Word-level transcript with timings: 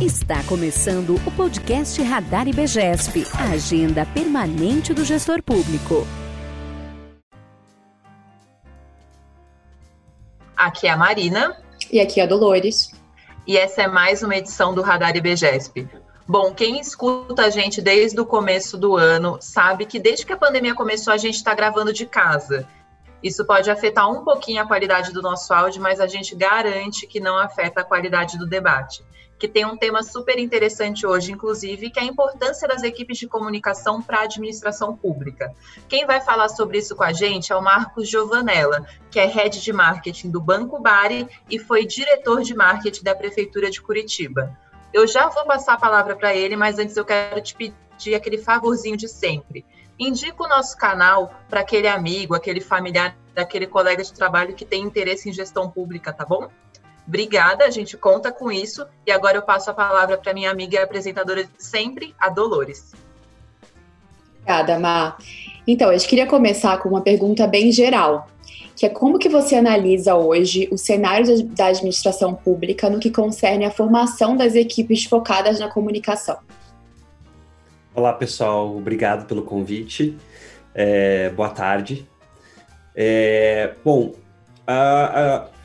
Está 0.00 0.42
começando 0.44 1.16
o 1.26 1.30
podcast 1.32 2.02
Radar 2.02 2.48
IBGESP, 2.48 3.22
a 3.38 3.52
agenda 3.52 4.06
permanente 4.06 4.94
do 4.94 5.04
gestor 5.04 5.42
público. 5.42 6.06
Aqui 10.56 10.86
é 10.86 10.90
a 10.90 10.96
Marina. 10.96 11.54
E 11.92 12.00
aqui 12.00 12.18
é 12.18 12.22
a 12.22 12.26
Dolores. 12.26 12.90
E 13.46 13.58
essa 13.58 13.82
é 13.82 13.86
mais 13.86 14.22
uma 14.22 14.34
edição 14.34 14.74
do 14.74 14.80
Radar 14.80 15.14
IBGESP. 15.14 15.86
Bom, 16.26 16.54
quem 16.54 16.80
escuta 16.80 17.42
a 17.42 17.50
gente 17.50 17.82
desde 17.82 18.18
o 18.18 18.24
começo 18.24 18.78
do 18.78 18.96
ano 18.96 19.36
sabe 19.38 19.84
que 19.84 19.98
desde 19.98 20.24
que 20.24 20.32
a 20.32 20.38
pandemia 20.38 20.74
começou 20.74 21.12
a 21.12 21.18
gente 21.18 21.34
está 21.34 21.54
gravando 21.54 21.92
de 21.92 22.06
casa. 22.06 22.66
Isso 23.22 23.44
pode 23.44 23.70
afetar 23.70 24.10
um 24.10 24.24
pouquinho 24.24 24.62
a 24.62 24.66
qualidade 24.66 25.12
do 25.12 25.20
nosso 25.20 25.52
áudio, 25.52 25.82
mas 25.82 26.00
a 26.00 26.06
gente 26.06 26.34
garante 26.34 27.06
que 27.06 27.20
não 27.20 27.36
afeta 27.36 27.82
a 27.82 27.84
qualidade 27.84 28.38
do 28.38 28.46
debate 28.46 29.04
que 29.40 29.48
tem 29.48 29.64
um 29.64 29.74
tema 29.74 30.02
super 30.02 30.38
interessante 30.38 31.06
hoje, 31.06 31.32
inclusive, 31.32 31.88
que 31.88 31.98
é 31.98 32.02
a 32.02 32.06
importância 32.06 32.68
das 32.68 32.82
equipes 32.82 33.16
de 33.16 33.26
comunicação 33.26 34.02
para 34.02 34.18
a 34.18 34.24
administração 34.24 34.94
pública. 34.94 35.50
Quem 35.88 36.04
vai 36.04 36.20
falar 36.20 36.50
sobre 36.50 36.76
isso 36.76 36.94
com 36.94 37.02
a 37.02 37.12
gente 37.14 37.50
é 37.50 37.56
o 37.56 37.62
Marcos 37.62 38.06
Giovanella, 38.06 38.86
que 39.10 39.18
é 39.18 39.24
head 39.24 39.58
de 39.58 39.72
marketing 39.72 40.30
do 40.30 40.42
Banco 40.42 40.78
Bari 40.78 41.26
e 41.48 41.58
foi 41.58 41.86
diretor 41.86 42.42
de 42.42 42.54
marketing 42.54 43.02
da 43.02 43.14
Prefeitura 43.14 43.70
de 43.70 43.80
Curitiba. 43.80 44.54
Eu 44.92 45.06
já 45.06 45.26
vou 45.28 45.46
passar 45.46 45.72
a 45.72 45.80
palavra 45.80 46.14
para 46.14 46.34
ele, 46.36 46.54
mas 46.54 46.78
antes 46.78 46.94
eu 46.94 47.04
quero 47.04 47.40
te 47.40 47.54
pedir 47.56 48.14
aquele 48.14 48.36
favorzinho 48.36 48.96
de 48.96 49.08
sempre. 49.08 49.64
Indica 49.98 50.44
o 50.44 50.48
nosso 50.48 50.76
canal 50.76 51.34
para 51.48 51.60
aquele 51.60 51.88
amigo, 51.88 52.34
aquele 52.34 52.60
familiar, 52.60 53.16
aquele 53.34 53.66
colega 53.66 54.04
de 54.04 54.12
trabalho 54.12 54.54
que 54.54 54.66
tem 54.66 54.82
interesse 54.82 55.30
em 55.30 55.32
gestão 55.32 55.70
pública, 55.70 56.12
tá 56.12 56.26
bom? 56.26 56.50
Obrigada, 57.10 57.64
a 57.64 57.70
gente 57.70 57.96
conta 57.96 58.30
com 58.30 58.52
isso. 58.52 58.86
E 59.04 59.10
agora 59.10 59.36
eu 59.36 59.42
passo 59.42 59.68
a 59.68 59.74
palavra 59.74 60.16
para 60.16 60.32
minha 60.32 60.48
amiga 60.48 60.76
e 60.76 60.78
apresentadora 60.78 61.42
de 61.42 61.50
sempre, 61.58 62.14
a 62.16 62.28
Dolores. 62.28 62.92
Obrigada, 64.36 64.78
Má. 64.78 65.18
Então, 65.66 65.92
eu 65.92 65.98
queria 65.98 66.24
começar 66.24 66.78
com 66.78 66.88
uma 66.88 67.00
pergunta 67.00 67.48
bem 67.48 67.72
geral, 67.72 68.28
que 68.76 68.86
é 68.86 68.88
como 68.88 69.18
que 69.18 69.28
você 69.28 69.56
analisa 69.56 70.14
hoje 70.14 70.68
o 70.70 70.78
cenário 70.78 71.42
da 71.48 71.66
administração 71.66 72.32
pública 72.32 72.88
no 72.88 73.00
que 73.00 73.10
concerne 73.10 73.64
a 73.64 73.72
formação 73.72 74.36
das 74.36 74.54
equipes 74.54 75.04
focadas 75.04 75.58
na 75.58 75.68
comunicação? 75.68 76.38
Olá, 77.92 78.12
pessoal. 78.12 78.76
Obrigado 78.76 79.26
pelo 79.26 79.42
convite. 79.42 80.16
É, 80.72 81.28
boa 81.30 81.50
tarde. 81.50 82.08
É, 82.94 83.74
bom, 83.84 84.14
a, 84.64 85.46
a 85.46 85.59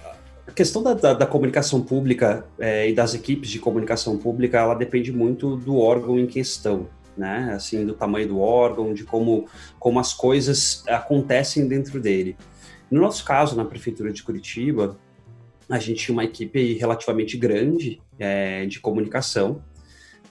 a 0.47 0.51
questão 0.51 0.83
da, 0.83 0.93
da, 0.93 1.13
da 1.13 1.25
comunicação 1.25 1.81
pública 1.81 2.45
é, 2.59 2.89
e 2.89 2.93
das 2.93 3.13
equipes 3.13 3.49
de 3.49 3.59
comunicação 3.59 4.17
pública, 4.17 4.59
ela 4.59 4.75
depende 4.75 5.11
muito 5.11 5.55
do 5.55 5.77
órgão 5.77 6.19
em 6.19 6.27
questão, 6.27 6.88
né? 7.17 7.51
Assim, 7.55 7.85
do 7.85 7.93
tamanho 7.93 8.27
do 8.27 8.39
órgão, 8.39 8.93
de 8.93 9.03
como, 9.03 9.47
como 9.79 9.99
as 9.99 10.13
coisas 10.13 10.83
acontecem 10.88 11.67
dentro 11.67 11.99
dele. 11.99 12.38
No 12.91 13.01
nosso 13.01 13.25
caso, 13.25 13.55
na 13.55 13.66
Prefeitura 13.66 14.13
de 14.13 14.21
Curitiba, 14.21 14.99
a 15.67 15.79
gente 15.79 16.05
tinha 16.05 16.13
uma 16.13 16.23
equipe 16.23 16.73
relativamente 16.73 17.38
grande 17.38 17.99
é, 18.19 18.66
de 18.67 18.79
comunicação, 18.79 19.63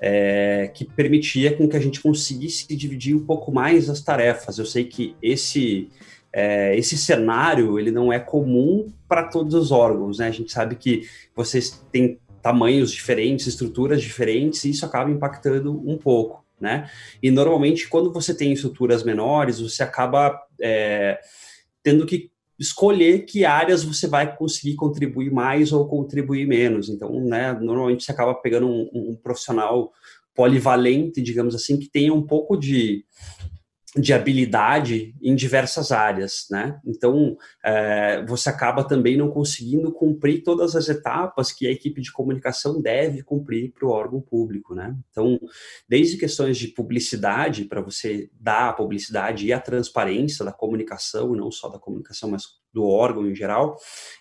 é, 0.00 0.70
que 0.72 0.84
permitia 0.84 1.56
com 1.56 1.68
que 1.68 1.76
a 1.76 1.80
gente 1.80 2.00
conseguisse 2.00 2.74
dividir 2.76 3.16
um 3.16 3.24
pouco 3.24 3.50
mais 3.50 3.90
as 3.90 4.00
tarefas. 4.00 4.58
Eu 4.58 4.66
sei 4.66 4.84
que 4.84 5.16
esse 5.20 5.90
é, 6.34 6.76
esse 6.76 6.98
cenário 6.98 7.78
ele 7.78 7.92
não 7.92 8.12
é 8.12 8.18
comum 8.18 8.92
para 9.08 9.22
todos 9.22 9.54
os 9.54 9.70
órgãos, 9.70 10.18
né? 10.18 10.26
A 10.26 10.32
gente 10.32 10.50
sabe 10.50 10.74
que 10.74 11.08
vocês 11.34 11.80
têm 11.92 12.18
tamanhos 12.42 12.90
diferentes, 12.90 13.46
estruturas 13.46 14.02
diferentes, 14.02 14.64
e 14.64 14.70
isso 14.70 14.84
acaba 14.84 15.10
impactando 15.10 15.80
um 15.88 15.96
pouco, 15.96 16.44
né? 16.60 16.90
E 17.22 17.30
normalmente 17.30 17.88
quando 17.88 18.12
você 18.12 18.34
tem 18.36 18.52
estruturas 18.52 19.04
menores, 19.04 19.60
você 19.60 19.84
acaba 19.84 20.36
é, 20.60 21.20
tendo 21.84 22.04
que 22.04 22.32
escolher 22.58 23.20
que 23.26 23.44
áreas 23.44 23.84
você 23.84 24.08
vai 24.08 24.36
conseguir 24.36 24.74
contribuir 24.74 25.30
mais 25.30 25.72
ou 25.72 25.86
contribuir 25.86 26.46
menos. 26.46 26.88
Então, 26.88 27.20
né, 27.24 27.52
normalmente 27.52 28.04
você 28.04 28.12
acaba 28.12 28.34
pegando 28.34 28.66
um, 28.66 28.90
um 28.92 29.16
profissional 29.16 29.92
polivalente, 30.34 31.22
digamos 31.22 31.54
assim, 31.54 31.78
que 31.78 31.88
tenha 31.88 32.12
um 32.12 32.22
pouco 32.22 32.56
de 32.56 33.04
de 33.96 34.12
habilidade 34.12 35.14
em 35.22 35.36
diversas 35.36 35.92
áreas, 35.92 36.46
né? 36.50 36.80
Então, 36.84 37.36
é, 37.64 38.24
você 38.26 38.48
acaba 38.48 38.82
também 38.82 39.16
não 39.16 39.30
conseguindo 39.30 39.92
cumprir 39.92 40.42
todas 40.42 40.74
as 40.74 40.88
etapas 40.88 41.52
que 41.52 41.66
a 41.66 41.70
equipe 41.70 42.00
de 42.00 42.12
comunicação 42.12 42.82
deve 42.82 43.22
cumprir 43.22 43.72
para 43.72 43.86
o 43.86 43.90
órgão 43.90 44.20
público, 44.20 44.74
né? 44.74 44.96
Então, 45.10 45.38
desde 45.88 46.16
questões 46.16 46.58
de 46.58 46.68
publicidade, 46.68 47.66
para 47.66 47.80
você 47.80 48.28
dar 48.32 48.70
a 48.70 48.72
publicidade 48.72 49.46
e 49.46 49.52
a 49.52 49.60
transparência 49.60 50.44
da 50.44 50.52
comunicação, 50.52 51.34
não 51.34 51.50
só 51.52 51.68
da 51.68 51.78
comunicação, 51.78 52.30
mas 52.30 52.44
do 52.72 52.84
órgão 52.84 53.28
em 53.30 53.34
geral, 53.34 53.76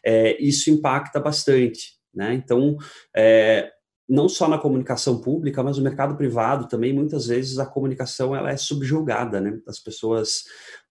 é, 0.06 0.40
isso 0.40 0.70
impacta 0.70 1.20
bastante, 1.20 1.98
né? 2.14 2.36
Então, 2.36 2.78
é, 3.16 3.72
não 4.14 4.30
só 4.30 4.48
na 4.48 4.60
comunicação 4.60 5.20
pública, 5.20 5.64
mas 5.64 5.80
no 5.80 5.84
mercado 5.84 6.16
privado 6.16 6.68
também, 6.68 6.94
muitas 6.94 7.26
vezes 7.26 7.58
a 7.58 7.66
comunicação 7.66 8.36
ela 8.36 8.52
é 8.52 8.56
subjugada, 8.56 9.42
né? 9.42 9.60
As 9.68 9.80
pessoas 9.80 10.44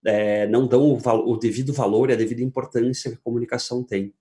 é, 0.04 0.48
não 0.48 0.66
dão 0.66 0.82
o, 0.90 0.98
o, 1.30 1.36
devido 1.36 1.72
valor 1.72 2.10
e 2.10 2.14
a 2.14 2.16
devida 2.16 2.42
importância 2.42 3.12
que 3.12 3.16
a 3.16 3.22
comunicação 3.22 3.84
tem. 3.84 4.12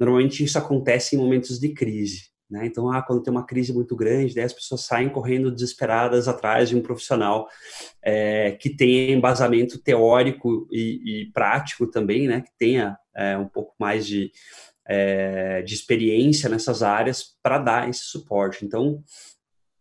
Normalmente 0.00 0.42
isso 0.42 0.56
acontece 0.56 1.14
em 1.14 1.18
momentos 1.18 1.60
de 1.60 1.68
crise, 1.74 2.30
né? 2.50 2.64
Então, 2.64 2.90
ah, 2.90 3.02
quando 3.02 3.22
tem 3.22 3.30
uma 3.30 3.44
crise 3.44 3.74
muito 3.74 3.94
grande, 3.94 4.34
daí 4.34 4.44
as 4.44 4.54
pessoas 4.54 4.86
saem 4.86 5.10
correndo 5.10 5.52
desesperadas 5.52 6.26
atrás 6.26 6.70
de 6.70 6.76
um 6.76 6.80
profissional 6.80 7.46
é, 8.02 8.52
que 8.52 8.70
tenha 8.70 9.12
embasamento 9.12 9.78
teórico 9.82 10.66
e, 10.72 11.24
e, 11.24 11.32
prático 11.32 11.86
também, 11.86 12.26
né? 12.26 12.40
Que 12.40 12.52
tenha 12.58 12.96
é, 13.14 13.36
um 13.36 13.48
pouco 13.48 13.74
mais 13.78 14.06
de 14.06 14.32
é, 14.88 15.62
de 15.62 15.74
experiência 15.74 16.48
nessas 16.48 16.82
áreas 16.82 17.34
para 17.42 17.58
dar 17.58 17.88
esse 17.88 18.04
suporte. 18.04 18.64
Então, 18.64 19.02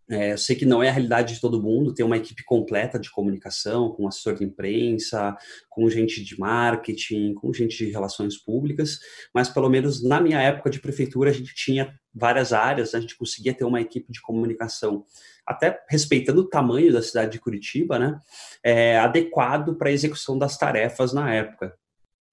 é, 0.09 0.33
eu 0.33 0.37
sei 0.37 0.55
que 0.55 0.65
não 0.65 0.83
é 0.83 0.89
a 0.89 0.91
realidade 0.91 1.33
de 1.33 1.41
todo 1.41 1.61
mundo, 1.61 1.93
ter 1.93 2.03
uma 2.03 2.17
equipe 2.17 2.43
completa 2.43 2.99
de 2.99 3.09
comunicação, 3.09 3.89
com 3.89 4.07
assessor 4.07 4.35
de 4.35 4.43
imprensa, 4.43 5.35
com 5.67 5.89
gente 5.89 6.23
de 6.23 6.39
marketing, 6.39 7.33
com 7.33 7.51
gente 7.51 7.77
de 7.77 7.91
relações 7.91 8.37
públicas, 8.37 8.99
mas 9.33 9.49
pelo 9.49 9.67
menos 9.67 10.03
na 10.03 10.21
minha 10.21 10.39
época 10.39 10.69
de 10.69 10.79
prefeitura 10.79 11.31
a 11.31 11.33
gente 11.33 11.55
tinha 11.55 11.91
várias 12.13 12.53
áreas, 12.53 12.93
a 12.93 12.99
gente 12.99 13.17
conseguia 13.17 13.53
ter 13.53 13.65
uma 13.65 13.81
equipe 13.81 14.11
de 14.11 14.21
comunicação, 14.21 15.03
até 15.45 15.79
respeitando 15.89 16.41
o 16.41 16.49
tamanho 16.49 16.93
da 16.93 17.01
cidade 17.01 17.31
de 17.31 17.39
Curitiba, 17.39 17.97
né, 17.97 18.19
é, 18.63 18.99
adequado 18.99 19.75
para 19.75 19.89
a 19.89 19.93
execução 19.93 20.37
das 20.37 20.55
tarefas 20.55 21.13
na 21.13 21.33
época. 21.33 21.75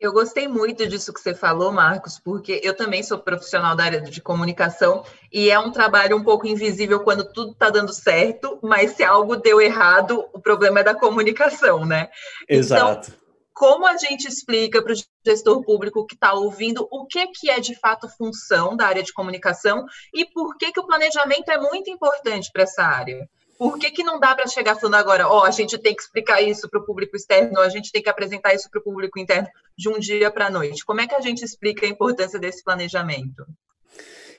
Eu 0.03 0.13
gostei 0.13 0.49
muito 0.49 0.85
disso 0.85 1.13
que 1.13 1.21
você 1.21 1.33
falou, 1.33 1.71
Marcos, 1.71 2.19
porque 2.19 2.61
eu 2.65 2.77
também 2.77 3.05
sou 3.05 3.21
profissional 3.21 3.77
da 3.77 3.85
área 3.85 4.01
de 4.01 4.21
comunicação 4.21 5.05
e 5.33 5.49
é 5.49 5.57
um 5.57 5.71
trabalho 5.71 6.17
um 6.17 6.25
pouco 6.25 6.45
invisível 6.45 6.99
quando 7.05 7.33
tudo 7.33 7.53
está 7.53 7.71
dando 7.71 7.93
certo, 7.93 8.59
mas 8.61 8.97
se 8.97 9.05
algo 9.05 9.37
deu 9.37 9.61
errado, 9.61 10.29
o 10.33 10.41
problema 10.41 10.81
é 10.81 10.83
da 10.83 10.93
comunicação, 10.93 11.87
né? 11.87 12.11
Exato. 12.49 13.11
Então, 13.11 13.23
como 13.55 13.87
a 13.87 13.97
gente 13.97 14.27
explica 14.27 14.83
para 14.83 14.93
o 14.93 14.97
gestor 15.25 15.63
público 15.63 16.05
que 16.05 16.17
está 16.17 16.33
ouvindo 16.33 16.85
o 16.91 17.07
que, 17.07 17.25
que 17.29 17.49
é 17.49 17.61
de 17.61 17.77
fato 17.77 18.09
função 18.09 18.77
da 18.77 18.89
área 18.89 19.05
de 19.05 19.13
comunicação 19.13 19.87
e 20.13 20.25
por 20.25 20.57
que, 20.57 20.73
que 20.73 20.81
o 20.81 20.87
planejamento 20.87 21.49
é 21.49 21.59
muito 21.59 21.89
importante 21.89 22.51
para 22.53 22.65
essa 22.65 22.83
área? 22.83 23.31
Por 23.63 23.79
que, 23.79 23.93
que 23.93 24.03
não 24.03 24.19
dá 24.19 24.35
para 24.35 24.49
chegar 24.49 24.75
falando 24.75 24.97
agora, 24.97 25.29
ó, 25.29 25.39
oh, 25.39 25.45
a 25.45 25.51
gente 25.53 25.79
tem 25.79 25.95
que 25.95 26.03
explicar 26.03 26.43
isso 26.43 26.69
para 26.69 26.81
o 26.81 26.85
público 26.85 27.15
externo, 27.15 27.61
a 27.61 27.69
gente 27.69 27.93
tem 27.93 28.03
que 28.03 28.09
apresentar 28.09 28.53
isso 28.53 28.69
para 28.69 28.81
o 28.81 28.83
público 28.83 29.21
interno 29.21 29.47
de 29.79 29.89
um 29.89 30.01
dia 30.01 30.33
para 30.33 30.47
a 30.47 30.51
noite? 30.51 30.85
Como 30.85 31.01
é 31.01 31.07
que 31.07 31.15
a 31.15 31.21
gente 31.21 31.45
explica 31.45 31.87
a 31.87 31.89
importância 31.89 32.41
desse 32.41 32.65
planejamento? 32.65 33.47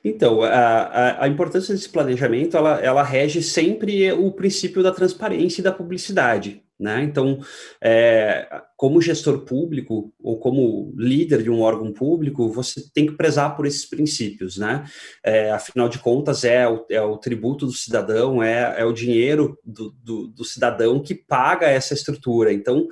Então, 0.04 0.44
a, 0.44 0.50
a, 0.50 1.24
a, 1.24 1.28
importância 1.30 1.74
desse 1.74 1.88
planejamento, 1.88 2.58
ela, 2.58 2.82
ela 2.82 3.02
rege 3.02 3.42
sempre 3.42 4.12
o 4.12 4.30
princípio 4.30 4.84
da 4.84 4.92
transparência 4.92 5.62
e 5.62 5.64
da 5.64 5.72
publicidade. 5.72 6.62
Né? 6.80 7.04
Então, 7.04 7.40
é, 7.82 8.62
como 8.76 9.02
gestor 9.02 9.46
público 9.46 10.12
ou 10.20 10.40
como 10.40 10.94
líder 10.98 11.44
de 11.44 11.50
um 11.50 11.62
órgão 11.62 11.94
público, 11.94 12.50
você 12.50 12.84
tem 12.94 13.06
que 13.06 13.16
prezar 13.16 13.56
por 13.56 13.66
esses 13.66 13.86
princípios. 13.86 14.58
Né? 14.58 14.84
É, 15.24 15.52
afinal 15.52 15.88
de 15.88 16.00
contas, 16.00 16.44
é 16.44 16.68
o, 16.68 16.86
é 16.90 17.02
o, 17.02 17.18
tributo 17.18 17.66
do 17.66 17.72
cidadão, 17.72 18.42
é, 18.42 18.82
é 18.82 18.84
o 18.84 18.92
dinheiro 18.92 19.58
do, 19.64 19.92
do, 20.04 20.28
do, 20.28 20.44
cidadão 20.44 21.02
que 21.02 21.14
paga 21.14 21.68
essa 21.68 21.94
estrutura. 21.94 22.52
Então, 22.52 22.88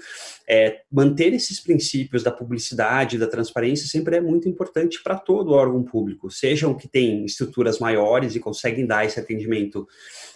é, 0.47 0.81
manter 0.91 1.33
esses 1.33 1.59
princípios 1.59 2.23
da 2.23 2.31
publicidade, 2.31 3.17
da 3.17 3.27
transparência, 3.27 3.87
sempre 3.87 4.15
é 4.15 4.21
muito 4.21 4.47
importante 4.47 5.01
para 5.03 5.17
todo 5.17 5.51
órgão 5.51 5.83
público, 5.83 6.29
sejam 6.29 6.73
que 6.75 6.87
tem 6.87 7.25
estruturas 7.25 7.79
maiores 7.79 8.35
e 8.35 8.39
conseguem 8.39 8.85
dar 8.85 9.05
esse 9.05 9.19
atendimento 9.19 9.87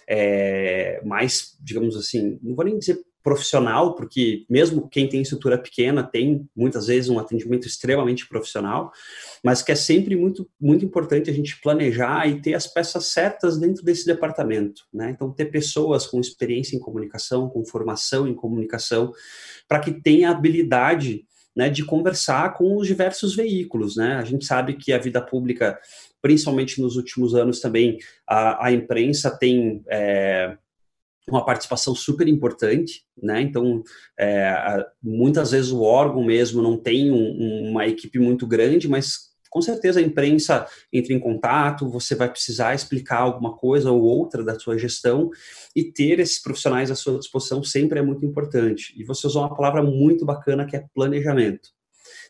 é, 0.08 1.00
mais, 1.04 1.56
digamos 1.60 1.96
assim, 1.96 2.38
não 2.42 2.54
vou 2.54 2.64
nem 2.64 2.78
dizer 2.78 3.00
profissional, 3.26 3.96
porque 3.96 4.46
mesmo 4.48 4.88
quem 4.88 5.08
tem 5.08 5.20
estrutura 5.20 5.58
pequena 5.58 6.04
tem 6.04 6.48
muitas 6.54 6.86
vezes 6.86 7.10
um 7.10 7.18
atendimento 7.18 7.66
extremamente 7.66 8.28
profissional, 8.28 8.92
mas 9.42 9.62
que 9.62 9.72
é 9.72 9.74
sempre 9.74 10.14
muito, 10.14 10.48
muito 10.60 10.84
importante 10.84 11.28
a 11.28 11.32
gente 11.32 11.60
planejar 11.60 12.28
e 12.28 12.40
ter 12.40 12.54
as 12.54 12.68
peças 12.68 13.06
certas 13.06 13.58
dentro 13.58 13.82
desse 13.82 14.06
departamento, 14.06 14.82
né? 14.94 15.10
Então, 15.10 15.32
ter 15.32 15.46
pessoas 15.46 16.06
com 16.06 16.20
experiência 16.20 16.76
em 16.76 16.78
comunicação, 16.78 17.48
com 17.48 17.64
formação 17.64 18.28
em 18.28 18.34
comunicação, 18.34 19.12
para 19.66 19.80
que 19.80 19.90
tenha 19.90 20.30
habilidade 20.30 21.24
né, 21.56 21.68
de 21.68 21.84
conversar 21.84 22.54
com 22.54 22.76
os 22.76 22.86
diversos 22.86 23.34
veículos, 23.34 23.96
né? 23.96 24.14
A 24.14 24.24
gente 24.24 24.44
sabe 24.44 24.74
que 24.74 24.92
a 24.92 24.98
vida 24.98 25.20
pública, 25.20 25.76
principalmente 26.22 26.80
nos 26.80 26.94
últimos 26.94 27.34
anos 27.34 27.58
também, 27.58 27.98
a, 28.24 28.66
a 28.66 28.72
imprensa 28.72 29.36
tem 29.36 29.82
é, 29.88 30.56
uma 31.28 31.44
participação 31.44 31.94
super 31.94 32.28
importante, 32.28 33.04
né? 33.20 33.40
Então, 33.40 33.82
é, 34.18 34.84
muitas 35.02 35.50
vezes 35.50 35.72
o 35.72 35.82
órgão 35.82 36.24
mesmo 36.24 36.62
não 36.62 36.76
tem 36.76 37.10
um, 37.10 37.70
uma 37.70 37.86
equipe 37.86 38.18
muito 38.18 38.46
grande, 38.46 38.88
mas 38.88 39.26
com 39.50 39.62
certeza 39.62 40.00
a 40.00 40.02
imprensa 40.02 40.66
entra 40.92 41.14
em 41.14 41.18
contato, 41.18 41.88
você 41.88 42.14
vai 42.14 42.30
precisar 42.30 42.74
explicar 42.74 43.20
alguma 43.20 43.56
coisa 43.56 43.90
ou 43.90 44.02
outra 44.02 44.44
da 44.44 44.58
sua 44.58 44.78
gestão 44.78 45.30
e 45.74 45.84
ter 45.84 46.20
esses 46.20 46.40
profissionais 46.40 46.90
à 46.90 46.94
sua 46.94 47.18
disposição 47.18 47.62
sempre 47.64 47.98
é 47.98 48.02
muito 48.02 48.24
importante. 48.24 48.94
E 48.96 49.04
você 49.04 49.26
usou 49.26 49.42
uma 49.42 49.54
palavra 49.54 49.82
muito 49.82 50.24
bacana 50.24 50.66
que 50.66 50.76
é 50.76 50.84
planejamento. 50.94 51.70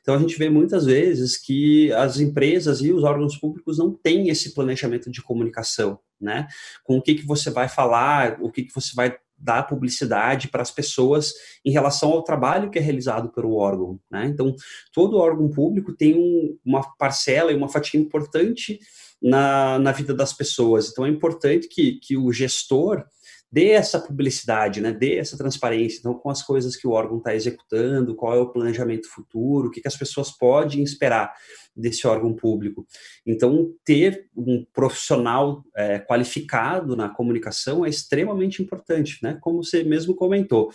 Então 0.00 0.14
a 0.14 0.18
gente 0.18 0.38
vê 0.38 0.48
muitas 0.48 0.86
vezes 0.86 1.36
que 1.36 1.92
as 1.94 2.20
empresas 2.20 2.80
e 2.80 2.92
os 2.92 3.02
órgãos 3.02 3.36
públicos 3.36 3.76
não 3.76 3.92
têm 3.92 4.28
esse 4.28 4.54
planejamento 4.54 5.10
de 5.10 5.20
comunicação, 5.20 5.98
né? 6.20 6.48
Com 6.84 6.98
o 6.98 7.02
que, 7.02 7.14
que 7.14 7.26
você 7.26 7.50
vai 7.50 7.68
falar, 7.68 8.38
o 8.40 8.50
que, 8.50 8.62
que 8.62 8.74
você 8.74 8.94
vai 8.94 9.16
dar 9.38 9.64
publicidade 9.64 10.48
para 10.48 10.62
as 10.62 10.70
pessoas 10.70 11.34
em 11.64 11.70
relação 11.70 12.10
ao 12.12 12.22
trabalho 12.22 12.70
que 12.70 12.78
é 12.78 12.82
realizado 12.82 13.28
pelo 13.30 13.54
órgão. 13.54 14.00
Né? 14.10 14.26
Então, 14.26 14.54
todo 14.92 15.18
órgão 15.18 15.48
público 15.50 15.92
tem 15.92 16.14
um, 16.14 16.58
uma 16.64 16.82
parcela 16.96 17.52
e 17.52 17.54
uma 17.54 17.68
fatia 17.68 18.00
importante 18.00 18.80
na, 19.20 19.78
na 19.78 19.92
vida 19.92 20.14
das 20.14 20.32
pessoas. 20.32 20.88
Então, 20.88 21.04
é 21.04 21.10
importante 21.10 21.68
que, 21.68 21.98
que 22.00 22.16
o 22.16 22.32
gestor 22.32 23.04
dê 23.50 23.70
essa 23.70 24.00
publicidade, 24.00 24.80
né, 24.80 24.92
dê 24.92 25.16
essa 25.16 25.36
transparência, 25.36 25.98
então, 25.98 26.14
com 26.14 26.30
as 26.30 26.42
coisas 26.42 26.76
que 26.76 26.86
o 26.86 26.90
órgão 26.90 27.18
está 27.18 27.34
executando, 27.34 28.14
qual 28.14 28.34
é 28.34 28.38
o 28.38 28.50
planejamento 28.50 29.08
futuro, 29.08 29.68
o 29.68 29.70
que, 29.70 29.80
que 29.80 29.88
as 29.88 29.96
pessoas 29.96 30.30
podem 30.30 30.82
esperar 30.82 31.32
desse 31.74 32.06
órgão 32.06 32.34
público. 32.34 32.86
Então, 33.24 33.72
ter 33.84 34.28
um 34.36 34.64
profissional 34.72 35.64
é, 35.76 35.98
qualificado 35.98 36.96
na 36.96 37.08
comunicação 37.08 37.84
é 37.84 37.88
extremamente 37.88 38.62
importante, 38.62 39.18
né, 39.22 39.38
como 39.40 39.62
você 39.62 39.84
mesmo 39.84 40.14
comentou. 40.14 40.70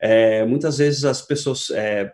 É, 0.00 0.44
muitas 0.44 0.78
vezes 0.78 1.04
as 1.04 1.22
pessoas 1.22 1.70
é, 1.70 2.12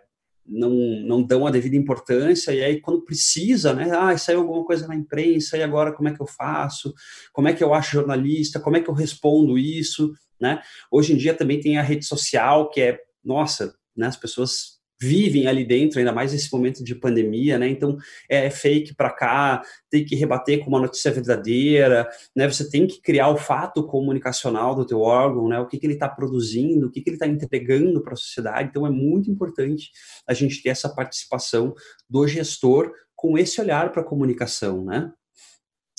não, 0.49 0.71
não 1.05 1.23
dão 1.23 1.45
a 1.45 1.51
devida 1.51 1.75
importância, 1.75 2.51
e 2.51 2.63
aí 2.63 2.81
quando 2.81 3.03
precisa, 3.03 3.73
né, 3.73 3.91
ah, 3.91 4.17
saiu 4.17 4.39
alguma 4.39 4.65
coisa 4.65 4.87
na 4.87 4.95
imprensa, 4.95 5.57
e 5.57 5.63
agora 5.63 5.93
como 5.93 6.09
é 6.09 6.13
que 6.13 6.21
eu 6.21 6.27
faço? 6.27 6.93
Como 7.31 7.47
é 7.47 7.53
que 7.53 7.63
eu 7.63 7.73
acho 7.73 7.91
jornalista? 7.91 8.59
Como 8.59 8.75
é 8.75 8.81
que 8.81 8.89
eu 8.89 8.93
respondo 8.93 9.57
isso? 9.57 10.11
Né? 10.39 10.61
Hoje 10.91 11.13
em 11.13 11.17
dia 11.17 11.33
também 11.33 11.59
tem 11.59 11.77
a 11.77 11.83
rede 11.83 12.05
social, 12.05 12.69
que 12.69 12.81
é, 12.81 12.99
nossa, 13.23 13.75
né, 13.95 14.07
as 14.07 14.17
pessoas 14.17 14.78
vivem 15.01 15.47
ali 15.47 15.65
dentro, 15.65 15.99
ainda 15.99 16.11
mais 16.11 16.33
nesse 16.33 16.51
momento 16.51 16.83
de 16.83 16.93
pandemia, 16.93 17.57
né? 17.57 17.69
Então 17.69 17.97
é 18.27 18.49
fake 18.49 18.93
para 18.95 19.09
cá, 19.09 19.61
tem 19.89 20.03
que 20.03 20.15
rebater 20.15 20.59
com 20.59 20.69
uma 20.69 20.79
notícia 20.79 21.11
verdadeira, 21.11 22.07
né? 22.35 22.47
Você 22.47 22.69
tem 22.69 22.85
que 22.85 23.01
criar 23.01 23.29
o 23.29 23.37
fato 23.37 23.85
comunicacional 23.85 24.75
do 24.75 24.85
teu 24.85 24.99
órgão, 25.01 25.47
né? 25.47 25.59
O 25.59 25.67
que, 25.67 25.77
que 25.77 25.85
ele 25.85 25.93
está 25.93 26.09
produzindo, 26.09 26.87
o 26.87 26.91
que, 26.91 27.01
que 27.01 27.09
ele 27.09 27.15
está 27.15 27.27
entregando 27.27 28.01
para 28.01 28.13
a 28.13 28.17
sociedade. 28.17 28.69
Então 28.69 28.85
é 28.85 28.89
muito 28.89 29.31
importante 29.31 29.91
a 30.27 30.33
gente 30.33 30.61
ter 30.61 30.69
essa 30.69 30.89
participação 30.89 31.73
do 32.09 32.27
gestor 32.27 32.91
com 33.15 33.37
esse 33.37 33.59
olhar 33.61 33.91
para 33.91 34.01
a 34.01 34.05
comunicação, 34.05 34.83
né? 34.85 35.11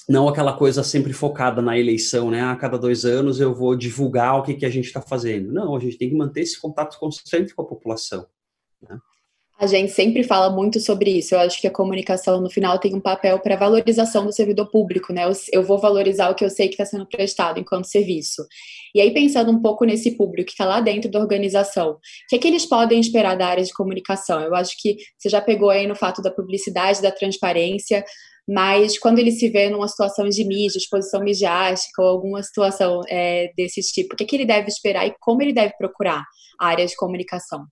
não 0.09 0.29
aquela 0.29 0.53
coisa 0.53 0.83
sempre 0.83 1.13
focada 1.13 1.63
na 1.63 1.79
eleição, 1.79 2.33
né? 2.33 2.43
A 2.43 2.57
cada 2.57 2.77
dois 2.77 3.05
anos 3.05 3.39
eu 3.39 3.55
vou 3.55 3.77
divulgar 3.77 4.39
o 4.39 4.43
que, 4.43 4.55
que 4.55 4.67
a 4.67 4.71
gente 4.71 4.87
está 4.87 5.01
fazendo. 5.01 5.53
Não, 5.53 5.77
a 5.77 5.79
gente 5.79 5.97
tem 5.97 6.09
que 6.09 6.17
manter 6.17 6.41
esse 6.41 6.61
contato 6.61 6.99
constante 6.99 7.55
com 7.55 7.63
a 7.63 7.67
população. 7.67 8.27
Né? 8.83 8.99
A 9.61 9.67
gente 9.67 9.93
sempre 9.93 10.23
fala 10.23 10.49
muito 10.49 10.81
sobre 10.81 11.11
isso. 11.11 11.35
Eu 11.35 11.41
acho 11.41 11.61
que 11.61 11.67
a 11.67 11.71
comunicação, 11.71 12.41
no 12.41 12.49
final, 12.49 12.79
tem 12.79 12.95
um 12.95 13.01
papel 13.01 13.39
para 13.41 13.57
valorização 13.57 14.25
do 14.25 14.33
servidor 14.33 14.71
público, 14.71 15.13
né? 15.13 15.25
Eu, 15.53 15.63
vou 15.63 15.79
valorizar 15.79 16.31
o 16.31 16.35
que 16.35 16.43
eu 16.43 16.49
sei 16.49 16.69
que 16.69 16.75
está 16.75 16.87
sendo 16.87 17.07
prestado 17.07 17.61
enquanto 17.61 17.85
serviço. 17.85 18.43
E 18.95 19.03
aí, 19.03 19.13
pensando 19.13 19.53
um 19.53 19.61
pouco 19.61 19.85
nesse 19.85 20.17
público 20.17 20.47
que 20.47 20.53
está 20.53 20.65
lá 20.65 20.81
dentro 20.81 21.11
da 21.11 21.21
organização, 21.21 21.91
o 21.91 21.99
que 22.31 22.37
é 22.37 22.39
que 22.39 22.49
eles 22.49 22.65
podem 22.65 22.99
esperar 22.99 23.37
da 23.37 23.49
área 23.49 23.63
de 23.63 23.71
comunicação? 23.75 24.41
Eu 24.41 24.55
acho 24.55 24.73
que 24.79 24.97
você 25.19 25.29
já 25.29 25.43
pegou 25.43 25.69
aí 25.69 25.87
no 25.87 25.95
fato 25.95 26.23
da 26.23 26.31
publicidade, 26.31 27.03
da 27.03 27.13
transparência, 27.13 28.03
mas 28.49 28.99
quando 28.99 29.19
ele 29.19 29.31
se 29.31 29.51
vê 29.51 29.69
numa 29.69 29.89
situação 29.89 30.27
de 30.27 30.43
mídia, 30.43 30.79
exposição 30.79 31.21
midiática 31.21 32.01
ou 32.01 32.09
alguma 32.09 32.43
situação 32.43 33.03
é, 33.11 33.53
desse 33.55 33.83
tipo, 33.83 34.15
o 34.15 34.17
que, 34.17 34.25
é 34.25 34.27
que 34.27 34.37
ele 34.37 34.47
deve 34.47 34.69
esperar 34.69 35.07
e 35.07 35.15
como 35.21 35.43
ele 35.43 35.53
deve 35.53 35.75
procurar 35.77 36.25
a 36.59 36.67
área 36.67 36.87
de 36.87 36.97
comunicação? 36.97 37.67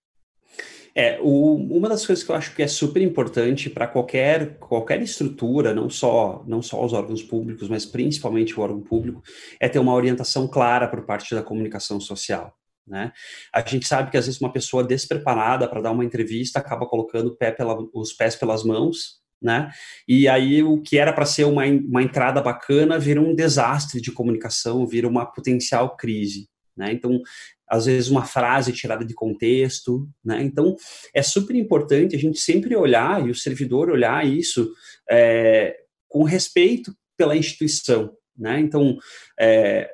É, 0.99 1.17
o, 1.23 1.55
uma 1.55 1.89
das 1.89 2.05
coisas 2.05 2.25
que 2.25 2.31
eu 2.33 2.35
acho 2.35 2.53
que 2.57 2.61
é 2.61 2.67
super 2.67 3.01
importante 3.01 3.71
para 3.71 3.87
qualquer, 3.87 4.59
qualquer 4.59 5.01
estrutura, 5.01 5.73
não 5.73 5.89
só, 5.89 6.43
não 6.45 6.61
só 6.61 6.85
os 6.85 6.93
órgãos 6.93 7.23
públicos, 7.23 7.69
mas 7.69 7.87
principalmente 7.87 8.59
o 8.59 8.63
órgão 8.65 8.81
público, 8.81 9.23
é 9.61 9.69
ter 9.69 9.79
uma 9.79 9.95
orientação 9.95 10.49
clara 10.49 10.89
por 10.89 11.07
parte 11.07 11.37
da 11.37 11.43
comunicação 11.43 12.01
social. 12.01 12.53
Né? 12.85 13.13
A 13.55 13.61
gente 13.61 13.87
sabe 13.87 14.11
que 14.11 14.17
às 14.17 14.27
vezes 14.27 14.41
uma 14.41 14.53
pessoa 14.53 14.83
despreparada 14.83 15.69
para 15.69 15.81
dar 15.81 15.93
uma 15.93 16.05
entrevista 16.05 16.59
acaba 16.59 16.85
colocando 16.85 17.37
pé 17.37 17.53
pela, 17.53 17.79
os 17.95 18.13
pés 18.13 18.35
pelas 18.35 18.65
mãos, 18.65 19.21
né? 19.41 19.71
E 20.09 20.27
aí 20.27 20.65
o 20.65 20.83
que 20.83 20.99
era 20.99 21.13
para 21.13 21.25
ser 21.25 21.45
uma, 21.45 21.65
uma 21.65 22.03
entrada 22.03 22.43
bacana 22.43 22.99
vira 22.99 23.21
um 23.21 23.37
desastre 23.37 24.01
de 24.01 24.11
comunicação, 24.11 24.85
vira 24.85 25.07
uma 25.07 25.25
potencial 25.25 25.97
crise. 25.97 26.49
Né? 26.79 26.93
Então, 26.93 27.21
às 27.69 27.87
vezes 27.87 28.09
uma 28.09 28.25
frase 28.25 28.73
tirada 28.73 29.05
de 29.05 29.13
contexto, 29.13 30.09
né? 30.25 30.43
Então 30.43 30.75
é 31.13 31.23
super 31.23 31.55
importante 31.55 32.17
a 32.17 32.19
gente 32.19 32.41
sempre 32.41 32.75
olhar 32.75 33.27
e 33.27 33.31
o 33.31 33.35
servidor 33.35 33.91
olhar 33.91 34.27
isso 34.27 34.73
é, 35.11 35.77
com 36.09 36.23
respeito 36.23 36.95
pela 37.17 37.37
instituição, 37.37 38.11
né? 38.37 38.59
Então 38.61 38.97
é, 39.39 39.91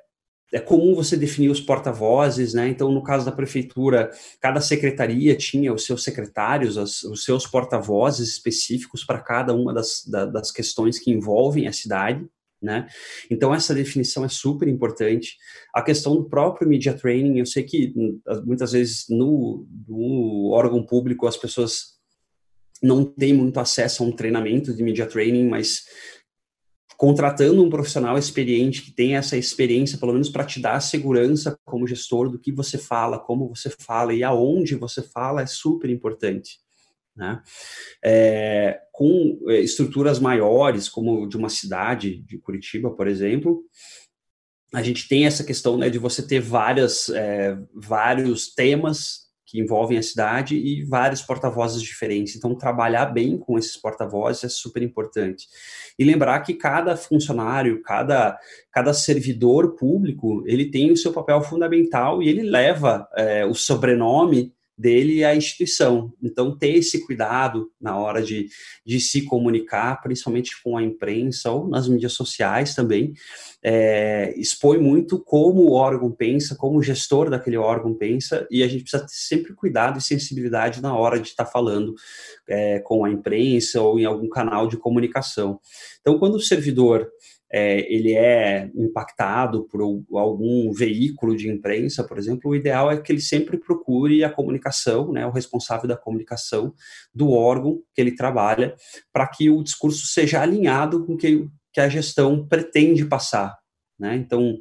é 0.53 0.61
comum 0.61 0.95
você 0.95 1.17
definir 1.17 1.51
os 1.51 1.61
porta-vozes, 1.61 2.55
né? 2.55 2.69
Então, 2.69 2.93
no 2.93 3.03
caso 3.03 3.25
da 3.25 3.33
prefeitura, 3.33 4.11
cada 4.41 4.61
secretaria 4.61 5.37
tinha 5.37 5.75
os 5.75 5.85
seus 5.85 6.05
secretários, 6.05 6.79
as, 6.79 7.03
os 7.03 7.25
seus 7.25 7.45
porta-vozes 7.45 8.29
específicos 8.29 9.03
para 9.05 9.19
cada 9.19 9.53
uma 9.53 9.75
das, 9.75 10.05
da, 10.07 10.27
das 10.27 10.53
questões 10.53 11.01
que 11.01 11.11
envolvem 11.11 11.67
a 11.67 11.73
cidade, 11.73 12.25
né? 12.65 12.89
Então 13.31 13.55
essa 13.55 13.75
definição 13.75 14.25
é 14.25 14.29
super 14.29 14.67
importante. 14.67 15.37
A 15.73 15.83
questão 15.83 16.17
do 16.17 16.29
próprio 16.29 16.69
media 16.69 16.95
training, 16.95 17.39
eu 17.39 17.47
sei 17.47 17.63
que 17.63 17.93
hum, 17.95 18.21
muitas 18.45 18.73
vezes 18.73 19.05
no, 19.09 19.67
no 19.87 20.51
órgão 20.53 20.83
público 20.83 21.27
as 21.27 21.37
pessoas 21.37 21.95
não 22.83 23.05
têm 23.05 23.33
muito 23.33 23.61
acesso 23.61 24.03
a 24.03 24.07
um 24.07 24.13
treinamento 24.13 24.75
de 24.75 24.83
media 24.83 25.07
training, 25.07 25.49
mas 25.49 25.85
contratando 26.97 27.63
um 27.63 27.71
profissional 27.71 28.17
experiente 28.17 28.83
que 28.83 28.93
tem 28.93 29.17
essa 29.17 29.37
experiência, 29.37 29.99
pelo 29.99 30.13
menos 30.13 30.29
para 30.29 30.45
te 30.45 30.61
dar 30.61 30.81
segurança 30.81 31.59
como 31.65 31.87
gestor 31.87 32.31
do 32.31 32.39
que 32.39 32.53
você 32.53 32.79
fala, 32.79 33.19
como 33.19 33.49
você 33.49 33.69
fala 33.69 34.15
e 34.15 34.23
aonde 34.23 34.75
você 34.75 35.03
fala, 35.03 35.43
é 35.43 35.47
super 35.47 35.91
importante. 35.91 36.64
Né? 37.17 37.41
É, 38.05 38.81
com 38.93 39.39
é, 39.49 39.61
estruturas 39.61 40.19
maiores, 40.19 40.89
como 40.89 41.29
de 41.29 41.37
uma 41.37 41.49
cidade, 41.49 42.23
de 42.23 42.39
Curitiba, 42.39 42.91
por 42.91 43.07
exemplo, 43.07 43.65
a 44.73 44.83
gente 44.83 45.07
tem 45.07 45.25
essa 45.25 45.45
questão 45.45 45.79
né, 45.79 45.89
de 45.89 45.99
você 45.99 46.27
ter 46.27 46.41
várias, 46.41 47.09
é, 47.11 47.57
vários 47.73 48.53
temas 48.53 49.25
que 49.47 49.61
envolvem 49.61 49.97
a 49.97 50.03
cidade 50.03 50.57
e 50.57 50.83
vários 50.83 51.23
porta-vozes 51.23 51.81
diferentes. 51.81 52.35
Então, 52.35 52.57
trabalhar 52.57 53.07
bem 53.07 53.39
com 53.39 53.57
esses 53.57 53.77
porta-vozes 53.77 54.43
é 54.43 54.49
super 54.49 54.83
importante. 54.83 55.47
E 55.97 56.05
lembrar 56.05 56.41
que 56.41 56.55
cada 56.55 56.97
funcionário, 56.97 57.81
cada, 57.83 58.37
cada 58.73 58.93
servidor 58.93 59.77
público, 59.77 60.43
ele 60.45 60.73
tem 60.73 60.91
o 60.91 60.97
seu 60.97 61.13
papel 61.13 61.41
fundamental 61.41 62.21
e 62.21 62.29
ele 62.29 62.43
leva 62.43 63.07
é, 63.17 63.47
o 63.47 63.55
sobrenome 63.55 64.53
dele 64.77 65.25
a 65.25 65.35
instituição. 65.35 66.13
Então, 66.23 66.57
ter 66.57 66.75
esse 66.75 67.07
cuidado 67.07 67.71
na 67.81 67.97
hora 67.97 68.23
de, 68.23 68.49
de 68.85 69.01
se 69.01 69.23
comunicar, 69.23 70.03
principalmente 70.03 70.61
com 70.63 70.77
a 70.77 70.83
imprensa 70.83 71.51
ou 71.51 71.69
nas 71.69 71.89
mídias 71.89 72.13
sociais 72.13 72.75
também, 72.75 73.15
é, 73.63 74.35
expõe 74.37 74.79
muito 74.79 75.19
como 75.19 75.63
o 75.63 75.73
órgão 75.73 76.11
pensa, 76.11 76.57
como 76.57 76.79
o 76.79 76.83
gestor 76.83 77.31
daquele 77.31 77.57
órgão 77.57 77.95
pensa, 77.95 78.47
e 78.51 78.63
a 78.63 78.69
gente 78.69 78.83
precisa 78.83 79.05
ter 79.05 79.13
sempre 79.13 79.55
cuidado 79.55 79.99
e 79.99 80.03
sensibilidade 80.03 80.83
na 80.83 80.97
hora 80.97 81.21
de 81.21 81.29
estar 81.29 81.47
falando 81.47 81.95
é, 82.49 82.81
com 82.81 83.05
a 83.05 83.11
imprensa 83.11 83.81
ou 83.81 83.99
em 83.99 84.05
algum 84.05 84.29
canal 84.29 84.67
de 84.67 84.77
comunicação. 84.77 85.61
Então, 86.01 86.19
quando 86.19 86.35
o 86.35 86.41
servidor 86.41 87.09
é, 87.57 87.87
ele 87.89 88.15
é 88.15 88.69
impactado 88.75 89.63
por 89.69 89.81
algum 89.81 90.73
veículo 90.73 91.37
de 91.37 91.49
imprensa, 91.49 92.03
por 92.03 92.19
exemplo, 92.19 92.51
o 92.51 92.57
ideal 92.57 92.91
é 92.91 93.01
que 93.01 93.13
ele 93.13 93.21
sempre 93.21 93.57
procure 93.57 94.25
a 94.25 94.29
comunicação, 94.29 95.13
né, 95.13 95.25
o 95.25 95.31
responsável 95.31 95.87
da 95.87 95.97
comunicação 95.97 96.75
do 97.15 97.31
órgão 97.31 97.81
que 97.95 98.01
ele 98.01 98.17
trabalha, 98.17 98.75
para 99.13 99.29
que 99.29 99.49
o 99.49 99.63
discurso 99.63 100.05
seja 100.09 100.43
alinhado 100.43 101.07
com 101.07 101.15
o 101.15 101.17
que, 101.17 101.49
que 101.73 101.81
a 101.81 101.89
gestão 101.89 102.45
pretende 102.45 103.05
passar. 103.05 103.57
Né? 103.97 104.17
Então, 104.17 104.59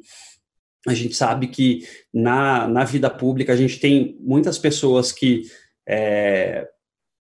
a 0.86 0.94
gente 0.94 1.16
sabe 1.16 1.48
que 1.48 1.80
na, 2.12 2.68
na 2.68 2.84
vida 2.84 3.10
pública 3.10 3.54
a 3.54 3.56
gente 3.56 3.80
tem 3.80 4.16
muitas 4.20 4.56
pessoas 4.56 5.10
que 5.10 5.42
é, 5.84 6.68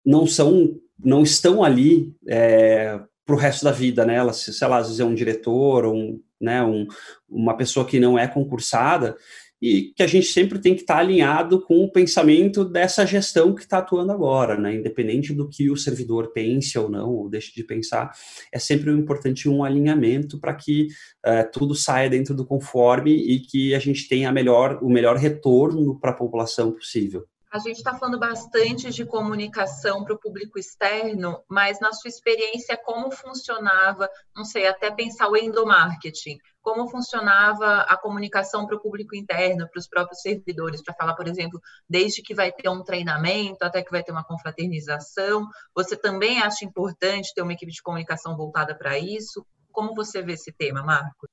não 0.06 0.24
são, 0.24 0.78
não 0.96 1.24
estão 1.24 1.64
ali 1.64 2.14
é, 2.28 3.00
para 3.28 3.37
o 3.37 3.38
resto 3.38 3.62
da 3.62 3.70
vida, 3.70 4.06
né? 4.06 4.14
Ela, 4.14 4.32
sei 4.32 4.66
lá, 4.66 4.78
às 4.78 4.87
vezes 4.87 5.00
é 5.00 5.04
um 5.04 5.14
diretor, 5.14 5.85
um, 5.85 6.18
né, 6.40 6.64
um, 6.64 6.87
uma 7.28 7.54
pessoa 7.54 7.85
que 7.85 8.00
não 8.00 8.18
é 8.18 8.26
concursada, 8.26 9.18
e 9.61 9.92
que 9.94 10.02
a 10.02 10.06
gente 10.06 10.28
sempre 10.28 10.58
tem 10.58 10.75
que 10.75 10.80
estar 10.80 10.94
tá 10.94 11.00
alinhado 11.00 11.61
com 11.61 11.85
o 11.85 11.92
pensamento 11.92 12.64
dessa 12.64 13.04
gestão 13.04 13.54
que 13.54 13.61
está 13.61 13.78
atuando 13.78 14.12
agora, 14.12 14.56
né? 14.56 14.76
Independente 14.76 15.35
do 15.35 15.47
que 15.47 15.70
o 15.70 15.76
servidor 15.76 16.32
pense 16.32 16.78
ou 16.78 16.88
não, 16.88 17.11
ou 17.11 17.28
deixe 17.28 17.54
de 17.54 17.62
pensar, 17.62 18.12
é 18.50 18.58
sempre 18.58 18.90
importante 18.92 19.47
um 19.47 19.62
alinhamento 19.62 20.40
para 20.40 20.54
que 20.54 20.87
uh, 21.26 21.50
tudo 21.52 21.75
saia 21.75 22.08
dentro 22.08 22.35
do 22.35 22.47
conforme 22.47 23.12
e 23.12 23.40
que 23.40 23.75
a 23.75 23.78
gente 23.78 24.08
tenha 24.08 24.32
melhor, 24.32 24.78
o 24.80 24.88
melhor 24.88 25.16
retorno 25.16 26.00
para 26.00 26.12
a 26.12 26.16
população 26.16 26.73
possível. 26.73 27.26
A 27.50 27.59
gente 27.59 27.78
está 27.78 27.95
falando 27.95 28.19
bastante 28.19 28.90
de 28.90 29.07
comunicação 29.07 30.05
para 30.05 30.14
o 30.14 30.19
público 30.19 30.59
externo, 30.59 31.43
mas 31.49 31.81
na 31.81 31.93
sua 31.95 32.09
experiência, 32.11 32.76
como 32.76 33.11
funcionava, 33.11 34.09
não 34.37 34.45
sei, 34.45 34.67
até 34.67 34.90
pensar 34.90 35.28
o 35.28 35.37
endomarketing, 35.37 36.38
como 36.61 36.87
funcionava 36.90 37.83
a 37.83 37.97
comunicação 37.97 38.67
para 38.67 38.76
o 38.76 38.81
público 38.81 39.17
interno, 39.17 39.67
para 39.67 39.78
os 39.78 39.88
próprios 39.88 40.21
servidores, 40.21 40.83
para 40.83 40.93
falar, 40.93 41.14
por 41.14 41.26
exemplo, 41.26 41.59
desde 41.88 42.21
que 42.21 42.35
vai 42.35 42.52
ter 42.52 42.69
um 42.69 42.85
treinamento 42.85 43.64
até 43.64 43.83
que 43.83 43.90
vai 43.90 44.02
ter 44.02 44.12
uma 44.12 44.25
confraternização. 44.25 45.47
Você 45.75 45.97
também 45.97 46.43
acha 46.43 46.67
importante 46.67 47.33
ter 47.35 47.40
uma 47.40 47.55
equipe 47.55 47.73
de 47.73 47.83
comunicação 47.83 48.37
voltada 48.37 48.75
para 48.75 48.99
isso? 48.99 49.47
Como 49.73 49.95
você 49.95 50.21
vê 50.21 50.35
esse 50.35 50.52
tema, 50.52 50.83
Marco? 50.83 51.26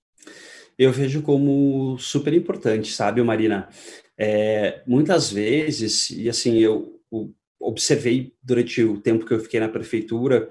Eu 0.78 0.92
vejo 0.92 1.22
como 1.22 1.98
super 1.98 2.34
importante, 2.34 2.92
sabe, 2.92 3.22
Marina? 3.24 3.70
É, 4.18 4.82
muitas 4.86 5.32
vezes, 5.32 6.10
e 6.10 6.30
assim, 6.30 6.58
eu, 6.58 6.96
observei 7.66 8.34
durante 8.44 8.84
o 8.84 9.00
tempo 9.00 9.26
que 9.26 9.34
eu 9.34 9.40
fiquei 9.40 9.60
na 9.60 9.68
prefeitura 9.68 10.50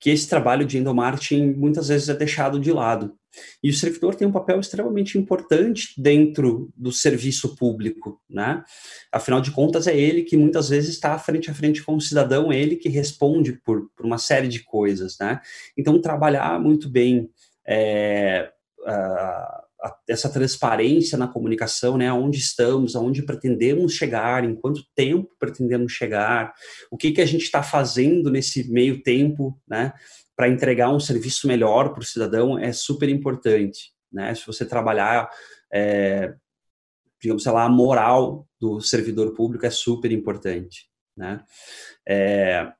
que 0.00 0.10
esse 0.10 0.28
trabalho 0.28 0.66
de 0.66 0.78
endomarketing 0.78 1.52
muitas 1.52 1.88
vezes 1.88 2.08
é 2.08 2.14
deixado 2.14 2.58
de 2.60 2.72
lado. 2.72 3.14
E 3.62 3.68
o 3.68 3.74
servidor 3.74 4.14
tem 4.14 4.26
um 4.26 4.32
papel 4.32 4.58
extremamente 4.58 5.18
importante 5.18 5.92
dentro 5.96 6.70
do 6.74 6.90
serviço 6.90 7.54
público, 7.54 8.20
né? 8.28 8.64
Afinal 9.12 9.40
de 9.40 9.50
contas, 9.50 9.86
é 9.86 9.96
ele 9.96 10.22
que 10.22 10.36
muitas 10.36 10.70
vezes 10.70 10.90
está 10.90 11.18
frente 11.18 11.50
a 11.50 11.54
frente 11.54 11.82
com 11.82 11.96
o 11.96 12.00
cidadão, 12.00 12.50
é 12.50 12.58
ele 12.58 12.76
que 12.76 12.88
responde 12.88 13.52
por, 13.52 13.90
por 13.94 14.06
uma 14.06 14.18
série 14.18 14.48
de 14.48 14.64
coisas, 14.64 15.16
né? 15.20 15.40
Então, 15.76 16.00
trabalhar 16.00 16.58
muito 16.58 16.88
bem 16.88 17.30
é, 17.66 18.50
essa 20.08 20.28
transparência 20.28 21.18
na 21.18 21.28
comunicação, 21.28 21.96
né? 21.96 22.08
Aonde 22.08 22.38
estamos, 22.38 22.96
aonde 22.96 23.22
pretendemos 23.22 23.94
chegar, 23.94 24.44
em 24.44 24.54
quanto 24.54 24.82
tempo 24.94 25.30
pretendemos 25.38 25.92
chegar, 25.92 26.52
o 26.90 26.96
que 26.96 27.12
que 27.12 27.20
a 27.20 27.26
gente 27.26 27.42
está 27.42 27.62
fazendo 27.62 28.30
nesse 28.30 28.70
meio 28.70 29.02
tempo, 29.02 29.60
né? 29.68 29.92
Para 30.36 30.48
entregar 30.48 30.90
um 30.90 31.00
serviço 31.00 31.46
melhor 31.46 31.92
para 31.92 32.00
o 32.00 32.06
cidadão 32.06 32.58
é 32.58 32.72
super 32.72 33.08
importante, 33.08 33.92
né? 34.12 34.34
Se 34.34 34.46
você 34.46 34.64
trabalhar, 34.64 35.28
é, 35.72 36.34
digamos, 37.20 37.42
sei 37.42 37.52
lá, 37.52 37.64
a 37.64 37.68
moral 37.68 38.46
do 38.60 38.80
servidor 38.80 39.34
público 39.34 39.66
é 39.66 39.70
super 39.70 40.12
importante, 40.12 40.88
né? 41.16 41.42
É, 42.06 42.72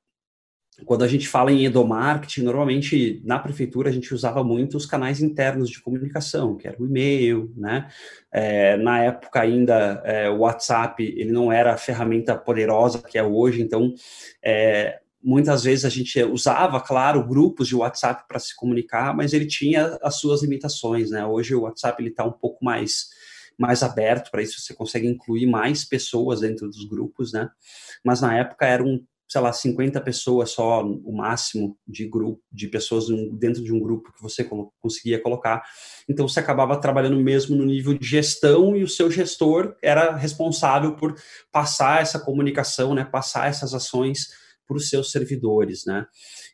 quando 0.85 1.04
a 1.04 1.09
gente 1.09 1.26
fala 1.26 1.50
em 1.50 1.64
endomarketing, 1.64 2.42
normalmente 2.42 3.23
na 3.25 3.38
prefeitura 3.38 3.88
a 3.88 3.92
gente 3.92 4.12
usava 4.12 4.45
muito 4.45 4.76
os 4.76 4.85
canais 4.85 5.23
internos 5.23 5.71
de 5.71 5.80
comunicação, 5.80 6.56
que 6.56 6.68
era 6.68 6.80
o 6.80 6.85
e-mail, 6.85 7.50
né? 7.56 7.88
É, 8.30 8.76
na 8.76 9.02
época 9.02 9.40
ainda 9.40 10.02
é, 10.04 10.28
o 10.28 10.40
WhatsApp 10.40 11.02
ele 11.02 11.33
não 11.33 11.50
era 11.50 11.73
a 11.73 11.78
ferramenta 11.78 12.37
poderosa 12.37 13.02
que 13.02 13.16
é 13.16 13.23
hoje, 13.23 13.62
então 13.62 13.95
é, 14.45 15.00
muitas 15.23 15.64
vezes 15.64 15.87
a 15.87 15.88
gente 15.88 16.23
usava, 16.25 16.78
claro, 16.80 17.26
grupos 17.26 17.68
de 17.68 17.75
WhatsApp 17.75 18.25
para 18.28 18.38
se 18.38 18.54
comunicar, 18.54 19.16
mas 19.16 19.33
ele 19.33 19.47
tinha 19.47 19.99
as 20.02 20.16
suas 20.16 20.42
limitações, 20.42 21.11
né? 21.11 21.25
Hoje 21.25 21.54
o 21.54 21.62
WhatsApp 21.62 22.02
ele 22.02 22.11
está 22.11 22.25
um 22.25 22.33
pouco 22.33 22.64
mais 22.64 23.06
mais 23.59 23.83
aberto 23.83 24.30
para 24.30 24.42
isso, 24.42 24.61
você 24.61 24.75
consegue 24.75 25.06
incluir 25.06 25.47
mais 25.47 25.83
pessoas 25.83 26.40
dentro 26.40 26.68
dos 26.68 26.85
grupos, 26.87 27.33
né? 27.33 27.49
Mas 28.04 28.21
na 28.21 28.37
época 28.37 28.66
era 28.66 28.85
um 28.85 29.02
sei 29.28 29.40
lá, 29.40 29.52
50 29.52 30.00
pessoas 30.00 30.50
só, 30.50 30.85
o 30.85 31.16
máximo 31.16 31.76
de 31.87 32.09
grupo, 32.09 32.40
de 32.50 32.68
pessoas 32.68 33.06
dentro 33.38 33.62
de 33.62 33.73
um 33.73 33.80
grupo 33.80 34.12
que 34.12 34.23
você 34.23 34.49
conseguia 34.80 35.21
colocar. 35.21 35.62
Então 36.09 36.28
você 36.28 36.38
acabava 36.38 36.80
trabalhando 36.80 37.18
mesmo 37.21 37.56
no 37.56 37.64
nível 37.64 37.95
de 37.95 38.06
gestão 38.06 38.76
e 38.76 38.85
o 38.85 38.88
seu 38.88 39.11
gestor 39.11 39.75
era 39.83 40.14
responsável 40.14 40.95
por 40.95 41.14
passar 41.50 42.02
essa 42.02 42.21
comunicação, 42.21 42.95
né, 42.95 43.04
passar 43.04 43.49
essas 43.49 43.75
ações 43.75 44.28
para 44.66 44.76
os 44.76 44.88
seus 44.88 45.11
servidores, 45.11 45.85
né? 45.87 46.06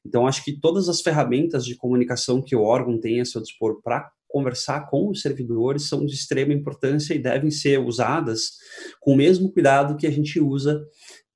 Então 0.05 0.27
acho 0.27 0.45
que 0.45 0.59
todas 0.59 0.89
as 0.89 1.01
ferramentas 1.01 1.65
de 1.65 1.75
comunicação 1.75 2.43
que 2.43 2.55
o 2.55 2.63
órgão 2.63 3.01
tem 3.01 3.21
a 3.21 3.25
seu 3.25 3.41
dispor 3.41 3.81
para 3.83 4.11
conversar 4.29 4.89
com 4.89 5.11
os 5.11 5.21
servidores 5.21 5.89
são 5.89 6.07
de 6.07 6.15
extrema 6.15 6.55
importância 6.55 7.15
e 7.15 7.19
devem 7.19 7.51
ser 7.51 7.79
usadas 7.79 8.53
com 8.99 9.13
o 9.13 9.17
mesmo 9.17 9.53
cuidado 9.53 9.97
que 9.97 10.07
a 10.07 10.11
gente 10.11 10.41
usa 10.41 10.83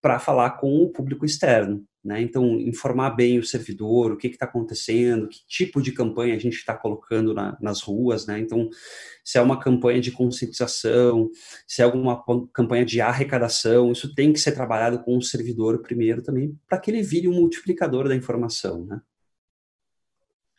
para 0.07 0.21
falar 0.21 0.51
com 0.51 0.85
o 0.85 0.89
público 0.89 1.27
externo. 1.27 1.85
Né? 2.05 2.23
Então, 2.23 2.61
informar 2.61 3.11
bem 3.11 3.41
o 3.41 3.45
servidor, 3.45 4.13
o 4.13 4.17
que 4.17 4.29
está 4.29 4.45
acontecendo, 4.45 5.27
que 5.27 5.41
tipo 5.49 5.83
de 5.83 5.91
campanha 5.91 6.37
a 6.37 6.39
gente 6.39 6.55
está 6.55 6.77
colocando 6.77 7.35
na, 7.35 7.59
nas 7.61 7.83
ruas. 7.83 8.25
Né? 8.25 8.39
Então, 8.39 8.69
se 9.25 9.37
é 9.37 9.41
uma 9.41 9.59
campanha 9.59 10.01
de 10.01 10.13
conscientização, 10.13 11.29
se 11.67 11.83
é 11.83 11.85
alguma 11.85 12.23
campanha 12.55 12.85
de 12.85 13.01
arrecadação, 13.01 13.91
isso 13.91 14.15
tem 14.15 14.33
que 14.33 14.39
ser 14.39 14.53
trabalhado 14.53 15.01
com 15.01 15.17
o 15.17 15.23
servidor 15.23 15.83
primeiro 15.83 16.23
também, 16.23 16.57
para 16.69 16.79
que 16.79 16.89
ele 16.89 17.03
vire 17.03 17.27
um 17.27 17.35
multiplicador 17.35 18.07
da 18.07 18.15
informação. 18.15 18.87
Né? 18.87 19.01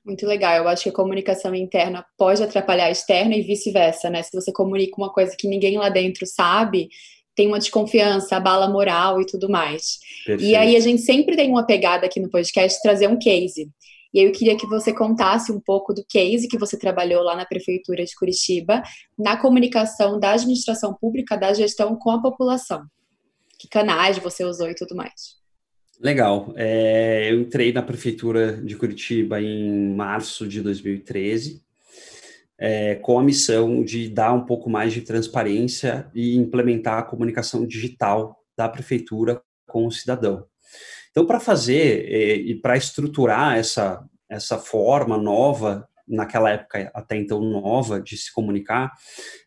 Muito 0.03 0.25
legal. 0.25 0.57
Eu 0.57 0.67
acho 0.67 0.83
que 0.83 0.89
a 0.89 0.93
comunicação 0.93 1.55
interna 1.55 2.05
pode 2.17 2.43
atrapalhar 2.43 2.87
a 2.87 2.91
externa 2.91 3.33
e 3.33 3.43
vice-versa, 3.43 4.09
né? 4.09 4.23
Se 4.23 4.31
você 4.33 4.51
comunica 4.51 4.97
uma 4.97 5.11
coisa 5.11 5.35
que 5.37 5.49
ninguém 5.49 5.77
lá 5.77 5.89
dentro 5.89 6.25
sabe, 6.25 6.89
tem 7.37 7.47
uma 7.47 7.59
desconfiança, 7.59 8.35
abala 8.35 8.67
moral 8.67 9.21
e 9.21 9.25
tudo 9.25 9.47
mais. 9.47 9.99
Perfeito. 10.25 10.49
E 10.49 10.55
aí 10.55 10.75
a 10.75 10.79
gente 10.79 11.03
sempre 11.03 11.35
tem 11.35 11.51
uma 11.51 11.63
pegada 11.63 12.07
aqui 12.07 12.19
no 12.19 12.31
podcast 12.31 12.81
trazer 12.81 13.07
um 13.07 13.19
case. 13.19 13.69
E 14.11 14.19
aí 14.19 14.25
eu 14.25 14.31
queria 14.31 14.57
que 14.57 14.65
você 14.65 14.91
contasse 14.91 15.51
um 15.51 15.59
pouco 15.59 15.93
do 15.93 16.03
case 16.09 16.47
que 16.47 16.57
você 16.57 16.75
trabalhou 16.79 17.21
lá 17.21 17.35
na 17.35 17.45
prefeitura 17.45 18.03
de 18.03 18.15
Curitiba, 18.15 18.81
na 19.15 19.37
comunicação 19.37 20.19
da 20.19 20.31
administração 20.31 20.95
pública, 20.99 21.37
da 21.37 21.53
gestão 21.53 21.95
com 21.95 22.09
a 22.09 22.19
população. 22.19 22.83
Que 23.59 23.67
canais 23.67 24.17
você 24.17 24.43
usou 24.43 24.67
e 24.71 24.73
tudo 24.73 24.95
mais. 24.95 25.37
Legal. 25.99 26.51
É, 26.55 27.31
eu 27.31 27.41
entrei 27.41 27.71
na 27.71 27.83
prefeitura 27.83 28.53
de 28.53 28.75
Curitiba 28.75 29.39
em 29.39 29.93
março 29.93 30.47
de 30.47 30.59
2013 30.61 31.61
é, 32.59 32.95
com 32.95 33.19
a 33.19 33.23
missão 33.23 33.83
de 33.83 34.09
dar 34.09 34.33
um 34.33 34.45
pouco 34.45 34.69
mais 34.69 34.93
de 34.93 35.01
transparência 35.01 36.09
e 36.13 36.35
implementar 36.35 36.99
a 36.99 37.03
comunicação 37.03 37.65
digital 37.65 38.37
da 38.57 38.67
prefeitura 38.67 39.41
com 39.67 39.85
o 39.85 39.91
cidadão. 39.91 40.45
Então, 41.11 41.25
para 41.25 41.39
fazer 41.39 42.05
é, 42.11 42.35
e 42.35 42.55
para 42.55 42.77
estruturar 42.77 43.57
essa, 43.57 44.03
essa 44.29 44.57
forma 44.57 45.17
nova, 45.17 45.87
naquela 46.07 46.51
época 46.51 46.89
até 46.93 47.17
então 47.17 47.41
nova, 47.41 48.01
de 48.01 48.17
se 48.17 48.33
comunicar, 48.33 48.91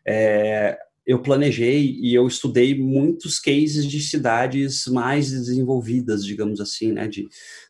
é, 0.05 0.77
eu 1.05 1.21
planejei 1.21 1.97
e 1.99 2.13
eu 2.13 2.27
estudei 2.27 2.77
muitos 2.77 3.39
cases 3.39 3.85
de 3.85 3.99
cidades 3.99 4.85
mais 4.87 5.31
desenvolvidas, 5.31 6.23
digamos 6.23 6.61
assim, 6.61 6.91
né, 6.91 7.07
de 7.07 7.27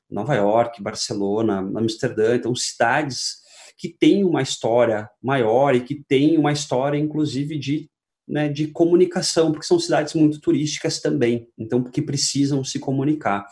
Nova 0.10 0.36
York, 0.36 0.84
Barcelona, 0.84 1.60
Amsterdã, 1.60 2.36
então 2.36 2.54
cidades 2.54 3.41
que 3.82 3.90
tem 3.90 4.24
uma 4.24 4.44
história 4.44 5.10
maior 5.20 5.74
e 5.74 5.82
que 5.82 6.04
tem 6.08 6.38
uma 6.38 6.52
história, 6.52 7.00
inclusive, 7.00 7.58
de, 7.58 7.90
né, 8.28 8.48
de 8.48 8.68
comunicação, 8.68 9.52
porque 9.52 9.66
são 9.66 9.80
cidades 9.80 10.14
muito 10.14 10.40
turísticas 10.40 11.02
também, 11.02 11.48
então, 11.58 11.84
que 11.84 12.00
precisam 12.00 12.64
se 12.64 12.78
comunicar. 12.78 13.44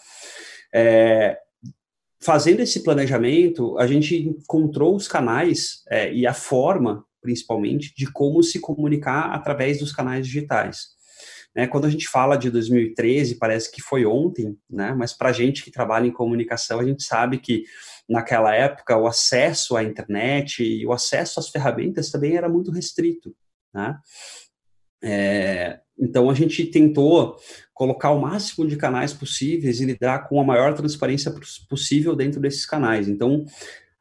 É, 0.71 1.35
fazendo 2.21 2.59
esse 2.59 2.83
planejamento, 2.83 3.75
a 3.79 3.87
gente 3.87 4.15
encontrou 4.15 4.95
os 4.95 5.07
canais 5.07 5.81
é, 5.89 6.13
e 6.13 6.27
a 6.27 6.33
forma, 6.35 7.03
principalmente, 7.23 7.91
de 7.97 8.05
como 8.11 8.43
se 8.43 8.59
comunicar 8.59 9.31
através 9.33 9.79
dos 9.79 9.91
canais 9.91 10.27
digitais. 10.27 10.89
Né? 11.55 11.67
Quando 11.67 11.85
a 11.85 11.89
gente 11.89 12.07
fala 12.07 12.37
de 12.37 12.49
2013, 12.49 13.35
parece 13.35 13.71
que 13.71 13.81
foi 13.81 14.05
ontem, 14.05 14.57
né? 14.69 14.93
mas 14.93 15.13
para 15.13 15.29
a 15.29 15.33
gente 15.33 15.63
que 15.63 15.71
trabalha 15.71 16.07
em 16.07 16.11
comunicação, 16.11 16.79
a 16.79 16.85
gente 16.85 17.03
sabe 17.03 17.39
que 17.39 17.63
naquela 18.07 18.53
época 18.53 18.97
o 18.97 19.07
acesso 19.07 19.75
à 19.75 19.83
internet 19.83 20.63
e 20.63 20.85
o 20.85 20.93
acesso 20.93 21.39
às 21.39 21.49
ferramentas 21.49 22.09
também 22.09 22.35
era 22.35 22.49
muito 22.49 22.71
restrito. 22.71 23.35
Né? 23.73 23.97
É, 25.03 25.79
então 25.97 26.29
a 26.29 26.33
gente 26.33 26.65
tentou 26.65 27.37
colocar 27.73 28.11
o 28.11 28.19
máximo 28.19 28.67
de 28.67 28.75
canais 28.75 29.13
possíveis 29.13 29.79
e 29.79 29.85
lidar 29.85 30.27
com 30.27 30.39
a 30.39 30.43
maior 30.43 30.73
transparência 30.73 31.33
possível 31.69 32.15
dentro 32.15 32.39
desses 32.39 32.65
canais. 32.65 33.07
Então, 33.07 33.45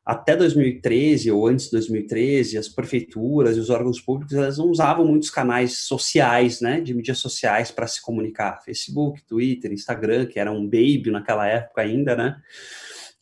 até 0.09 0.35
2013 0.35 1.31
ou 1.31 1.47
antes 1.47 1.67
de 1.67 1.73
2013, 1.73 2.57
as 2.57 2.67
prefeituras 2.67 3.59
e 3.59 3.61
os 3.61 3.69
órgãos 3.69 4.01
públicos 4.01 4.35
elas 4.35 4.57
não 4.57 4.71
usavam 4.71 5.05
muitos 5.05 5.29
canais 5.29 5.81
sociais, 5.81 6.63
né, 6.63 6.81
de 6.81 6.95
mídias 6.95 7.19
sociais 7.19 7.71
para 7.71 7.87
se 7.87 8.01
comunicar, 8.01 8.65
Facebook, 8.65 9.23
Twitter, 9.27 9.71
Instagram, 9.71 10.25
que 10.25 10.41
era 10.41 10.51
um 10.51 10.65
baby 10.65 11.11
naquela 11.11 11.47
época 11.47 11.83
ainda, 11.83 12.17
né? 12.17 12.41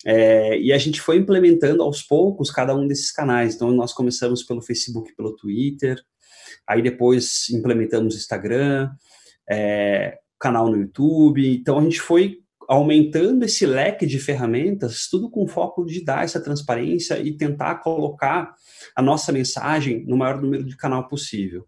É, 0.04 0.60
e 0.60 0.72
a 0.72 0.78
gente 0.78 1.00
foi 1.00 1.16
implementando 1.16 1.82
aos 1.82 2.02
poucos 2.02 2.52
cada 2.52 2.72
um 2.72 2.86
desses 2.86 3.10
canais. 3.10 3.56
Então 3.56 3.72
nós 3.72 3.92
começamos 3.92 4.44
pelo 4.44 4.62
Facebook, 4.62 5.12
pelo 5.16 5.34
Twitter, 5.34 6.00
aí 6.64 6.82
depois 6.82 7.50
implementamos 7.50 8.14
Instagram, 8.14 8.90
é, 9.50 10.18
canal 10.38 10.70
no 10.70 10.76
YouTube. 10.76 11.52
Então 11.52 11.80
a 11.80 11.82
gente 11.82 12.00
foi 12.00 12.38
aumentando 12.68 13.44
esse 13.44 13.64
leque 13.66 14.06
de 14.06 14.18
ferramentas, 14.18 15.08
tudo 15.08 15.30
com 15.30 15.46
foco 15.46 15.84
de 15.84 16.04
dar 16.04 16.24
essa 16.24 16.40
transparência 16.40 17.18
e 17.18 17.36
tentar 17.36 17.76
colocar 17.76 18.54
a 18.94 19.02
nossa 19.02 19.32
mensagem 19.32 20.04
no 20.06 20.16
maior 20.16 20.40
número 20.40 20.64
de 20.64 20.76
canal 20.76 21.08
possível. 21.08 21.66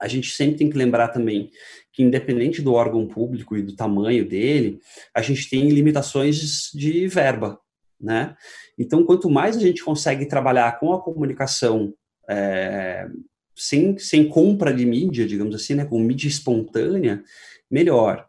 A 0.00 0.08
gente 0.08 0.30
sempre 0.30 0.56
tem 0.56 0.70
que 0.70 0.78
lembrar 0.78 1.08
também 1.08 1.50
que, 1.92 2.02
independente 2.02 2.62
do 2.62 2.72
órgão 2.72 3.06
público 3.06 3.56
e 3.56 3.62
do 3.62 3.76
tamanho 3.76 4.26
dele, 4.26 4.80
a 5.14 5.20
gente 5.20 5.48
tem 5.50 5.68
limitações 5.68 6.70
de 6.72 7.06
verba, 7.06 7.60
né? 8.00 8.34
Então, 8.78 9.04
quanto 9.04 9.28
mais 9.28 9.56
a 9.56 9.60
gente 9.60 9.84
consegue 9.84 10.24
trabalhar 10.24 10.80
com 10.80 10.94
a 10.94 11.02
comunicação 11.02 11.92
é, 12.28 13.06
sem, 13.54 13.98
sem 13.98 14.26
compra 14.26 14.72
de 14.72 14.86
mídia, 14.86 15.26
digamos 15.26 15.54
assim, 15.54 15.74
né, 15.74 15.84
com 15.84 15.98
mídia 15.98 16.28
espontânea, 16.28 17.22
melhor. 17.70 18.26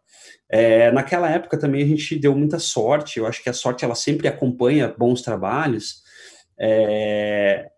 É, 0.51 0.91
naquela 0.91 1.29
época 1.29 1.57
também 1.57 1.81
a 1.81 1.87
gente 1.87 2.19
deu 2.19 2.35
muita 2.35 2.59
sorte, 2.59 3.19
eu 3.19 3.25
acho 3.25 3.41
que 3.41 3.49
a 3.49 3.53
sorte 3.53 3.85
ela 3.85 3.95
sempre 3.95 4.27
acompanha 4.27 4.93
bons 4.97 5.21
trabalhos, 5.21 6.01
é, 6.59 7.69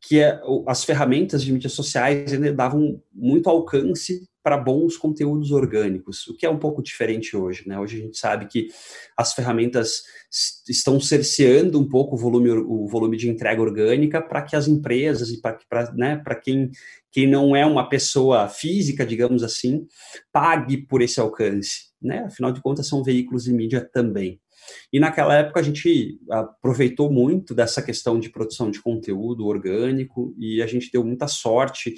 que 0.00 0.20
é, 0.20 0.40
as 0.66 0.84
ferramentas 0.84 1.42
de 1.42 1.52
mídias 1.52 1.72
sociais 1.72 2.32
davam 2.54 3.00
muito 3.14 3.48
alcance 3.48 4.28
para 4.46 4.56
bons 4.56 4.96
conteúdos 4.96 5.50
orgânicos, 5.50 6.24
o 6.28 6.36
que 6.36 6.46
é 6.46 6.48
um 6.48 6.56
pouco 6.58 6.80
diferente 6.80 7.36
hoje, 7.36 7.64
né? 7.66 7.80
Hoje 7.80 7.98
a 7.98 8.00
gente 8.00 8.16
sabe 8.16 8.46
que 8.46 8.68
as 9.16 9.34
ferramentas 9.34 10.04
estão 10.68 11.00
cerceando 11.00 11.80
um 11.80 11.88
pouco 11.88 12.14
o 12.14 12.16
volume, 12.16 12.50
o 12.50 12.86
volume 12.86 13.16
de 13.16 13.28
entrega 13.28 13.60
orgânica 13.60 14.22
para 14.22 14.42
que 14.42 14.54
as 14.54 14.68
empresas 14.68 15.30
e 15.30 15.40
para 15.40 15.92
né, 15.96 16.22
quem, 16.44 16.70
quem 17.10 17.26
não 17.26 17.56
é 17.56 17.66
uma 17.66 17.88
pessoa 17.88 18.48
física, 18.48 19.04
digamos 19.04 19.42
assim, 19.42 19.84
pague 20.32 20.76
por 20.76 21.02
esse 21.02 21.18
alcance, 21.18 21.86
né? 22.06 22.24
Afinal 22.24 22.52
de 22.52 22.60
contas, 22.60 22.88
são 22.88 23.02
veículos 23.02 23.44
de 23.44 23.52
mídia 23.52 23.80
também. 23.92 24.40
E 24.92 24.98
naquela 24.98 25.34
época 25.34 25.60
a 25.60 25.62
gente 25.62 26.18
aproveitou 26.30 27.10
muito 27.12 27.54
dessa 27.54 27.82
questão 27.82 28.18
de 28.18 28.30
produção 28.30 28.70
de 28.70 28.80
conteúdo 28.80 29.46
orgânico 29.46 30.34
e 30.38 30.62
a 30.62 30.66
gente 30.66 30.90
deu 30.90 31.04
muita 31.04 31.28
sorte 31.28 31.94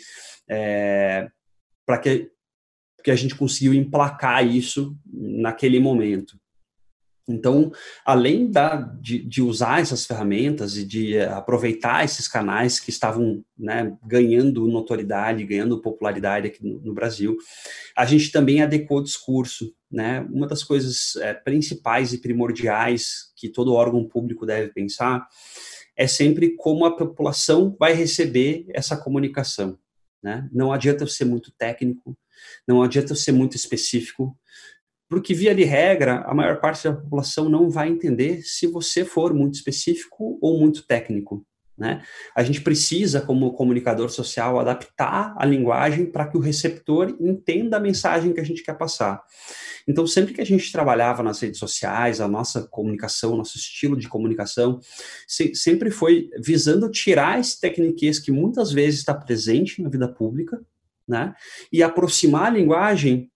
é, 0.48 1.28
para 1.86 1.98
que 1.98 2.30
porque 2.96 3.12
a 3.12 3.16
gente 3.16 3.36
conseguiu 3.36 3.72
emplacar 3.72 4.44
isso 4.44 4.98
naquele 5.06 5.78
momento. 5.78 6.36
Então, 7.28 7.70
além 8.04 8.50
da, 8.50 8.76
de, 8.76 9.18
de, 9.18 9.42
usar 9.42 9.80
essas 9.80 10.06
ferramentas 10.06 10.78
e 10.78 10.84
de 10.84 11.16
eh, 11.16 11.28
aproveitar 11.28 12.02
esses 12.02 12.26
canais 12.26 12.80
que 12.80 12.88
estavam 12.88 13.44
né, 13.56 13.94
ganhando 14.06 14.66
notoriedade, 14.66 15.44
ganhando 15.44 15.82
popularidade 15.82 16.46
aqui 16.46 16.64
no, 16.64 16.80
no, 16.80 16.94
Brasil, 16.94 17.36
a 17.94 18.06
gente 18.06 18.32
também 18.32 18.62
adequou 18.62 18.98
o 18.98 19.02
discurso. 19.02 19.74
Né? 19.90 20.26
Uma 20.32 20.46
das 20.46 20.64
coisas 20.64 21.16
é, 21.16 21.34
principais 21.34 22.14
e 22.14 22.18
primordiais 22.18 23.30
que 23.36 23.48
todo 23.48 23.74
órgão 23.74 24.08
público 24.08 24.46
deve 24.46 24.72
pensar 24.72 25.26
é 25.94 26.06
sempre 26.06 26.56
como 26.56 26.86
a 26.86 26.96
população 26.96 27.76
vai 27.78 27.92
receber 27.92 28.64
essa 28.70 28.96
comunicação. 28.96 29.78
Né? 30.22 30.48
Não 30.52 30.72
adianta 30.72 31.06
ser 31.06 31.24
muito 31.24 31.52
técnico, 31.52 32.16
não 32.66 32.82
adianta 32.82 33.14
ser 33.14 33.32
muito 33.32 33.56
específico, 33.56 34.36
porque, 35.08 35.32
via 35.32 35.54
de 35.54 35.64
regra, 35.64 36.22
a 36.26 36.34
maior 36.34 36.60
parte 36.60 36.84
da 36.84 36.94
população 36.94 37.48
não 37.48 37.70
vai 37.70 37.88
entender 37.88 38.42
se 38.42 38.66
você 38.66 39.04
for 39.04 39.32
muito 39.32 39.54
específico 39.54 40.38
ou 40.40 40.58
muito 40.58 40.86
técnico. 40.86 41.46
Né? 41.78 42.02
A 42.34 42.42
gente 42.42 42.60
precisa, 42.60 43.20
como 43.20 43.52
comunicador 43.52 44.10
social, 44.10 44.58
adaptar 44.58 45.34
a 45.38 45.46
linguagem 45.46 46.06
para 46.06 46.26
que 46.26 46.36
o 46.36 46.40
receptor 46.40 47.16
entenda 47.20 47.76
a 47.76 47.80
mensagem 47.80 48.32
que 48.32 48.40
a 48.40 48.44
gente 48.44 48.64
quer 48.64 48.76
passar. 48.76 49.22
Então, 49.86 50.04
sempre 50.04 50.34
que 50.34 50.40
a 50.40 50.44
gente 50.44 50.72
trabalhava 50.72 51.22
nas 51.22 51.40
redes 51.40 51.60
sociais, 51.60 52.20
a 52.20 52.26
nossa 52.26 52.66
comunicação, 52.66 53.36
nosso 53.36 53.56
estilo 53.56 53.96
de 53.96 54.08
comunicação, 54.08 54.80
se, 55.26 55.54
sempre 55.54 55.90
foi 55.90 56.28
visando 56.42 56.90
tirar 56.90 57.38
esse 57.38 57.60
tecniquez 57.60 58.18
que 58.18 58.32
muitas 58.32 58.72
vezes 58.72 58.98
está 58.98 59.14
presente 59.14 59.80
na 59.80 59.88
vida 59.88 60.08
pública, 60.08 60.60
né? 61.06 61.32
E 61.72 61.82
aproximar 61.82 62.46
a 62.46 62.50
linguagem 62.50 63.30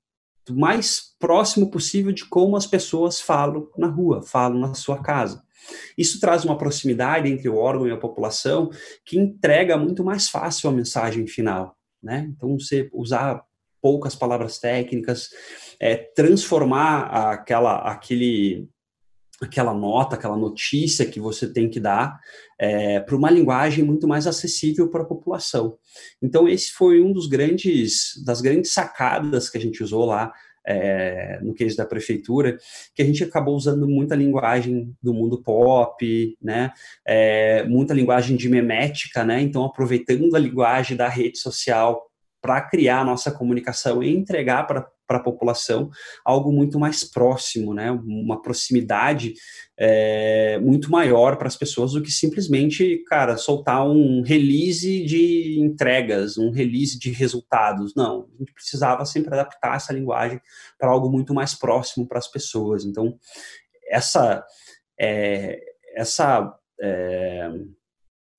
do 0.46 0.54
mais 0.56 1.14
próximo 1.18 1.70
possível 1.70 2.12
de 2.12 2.24
como 2.24 2.56
as 2.56 2.66
pessoas 2.66 3.20
falam 3.20 3.68
na 3.76 3.86
rua, 3.86 4.22
falam 4.22 4.58
na 4.58 4.74
sua 4.74 5.02
casa. 5.02 5.42
Isso 5.96 6.18
traz 6.18 6.44
uma 6.44 6.58
proximidade 6.58 7.28
entre 7.28 7.48
o 7.48 7.56
órgão 7.56 7.86
e 7.86 7.92
a 7.92 7.96
população 7.96 8.70
que 9.04 9.18
entrega 9.18 9.76
muito 9.76 10.04
mais 10.04 10.28
fácil 10.28 10.68
a 10.68 10.72
mensagem 10.72 11.26
final, 11.26 11.76
né? 12.02 12.28
Então, 12.36 12.58
você 12.58 12.88
usar 12.92 13.44
poucas 13.80 14.14
palavras 14.14 14.58
técnicas, 14.58 15.30
é, 15.78 15.96
transformar 15.96 17.32
aquela, 17.32 17.78
aquele, 17.78 18.68
aquela 19.44 19.74
nota, 19.74 20.16
aquela 20.16 20.36
notícia 20.36 21.06
que 21.06 21.20
você 21.20 21.52
tem 21.52 21.68
que 21.68 21.80
dar 21.80 22.18
é, 22.58 23.00
para 23.00 23.16
uma 23.16 23.30
linguagem 23.30 23.84
muito 23.84 24.06
mais 24.06 24.26
acessível 24.26 24.88
para 24.88 25.02
a 25.02 25.06
população. 25.06 25.76
Então 26.20 26.48
esse 26.48 26.72
foi 26.72 27.02
um 27.02 27.12
dos 27.12 27.26
grandes 27.26 28.22
das 28.24 28.40
grandes 28.40 28.72
sacadas 28.72 29.50
que 29.50 29.58
a 29.58 29.60
gente 29.60 29.82
usou 29.82 30.04
lá 30.04 30.32
é, 30.64 31.40
no 31.42 31.54
case 31.54 31.76
da 31.76 31.84
prefeitura, 31.84 32.56
que 32.94 33.02
a 33.02 33.04
gente 33.04 33.24
acabou 33.24 33.56
usando 33.56 33.88
muita 33.88 34.14
linguagem 34.14 34.94
do 35.02 35.12
mundo 35.12 35.42
pop, 35.42 36.36
né, 36.40 36.72
é, 37.04 37.64
muita 37.64 37.92
linguagem 37.94 38.36
de 38.36 38.48
memética, 38.48 39.24
né, 39.24 39.40
então 39.40 39.64
aproveitando 39.64 40.34
a 40.36 40.38
linguagem 40.38 40.96
da 40.96 41.08
rede 41.08 41.38
social 41.38 42.06
para 42.40 42.60
criar 42.60 43.00
a 43.00 43.04
nossa 43.04 43.30
comunicação 43.30 44.02
e 44.02 44.14
entregar 44.14 44.66
para 44.66 44.88
para 45.06 45.18
a 45.18 45.22
população 45.22 45.90
algo 46.24 46.52
muito 46.52 46.78
mais 46.78 47.04
próximo, 47.04 47.74
né? 47.74 47.90
Uma 47.90 48.40
proximidade 48.40 49.34
é, 49.78 50.58
muito 50.60 50.90
maior 50.90 51.36
para 51.36 51.48
as 51.48 51.56
pessoas 51.56 51.92
do 51.92 52.02
que 52.02 52.10
simplesmente, 52.10 53.02
cara, 53.06 53.36
soltar 53.36 53.86
um 53.86 54.22
release 54.22 55.04
de 55.04 55.58
entregas, 55.60 56.38
um 56.38 56.50
release 56.50 56.98
de 56.98 57.10
resultados. 57.10 57.94
Não, 57.94 58.28
a 58.34 58.38
gente 58.38 58.52
precisava 58.52 59.04
sempre 59.04 59.34
adaptar 59.34 59.76
essa 59.76 59.92
linguagem 59.92 60.40
para 60.78 60.90
algo 60.90 61.10
muito 61.10 61.34
mais 61.34 61.54
próximo 61.54 62.06
para 62.06 62.18
as 62.18 62.28
pessoas. 62.28 62.84
Então, 62.84 63.18
essa 63.88 64.44
é, 64.98 65.60
essa 65.94 66.54
é, 66.80 67.50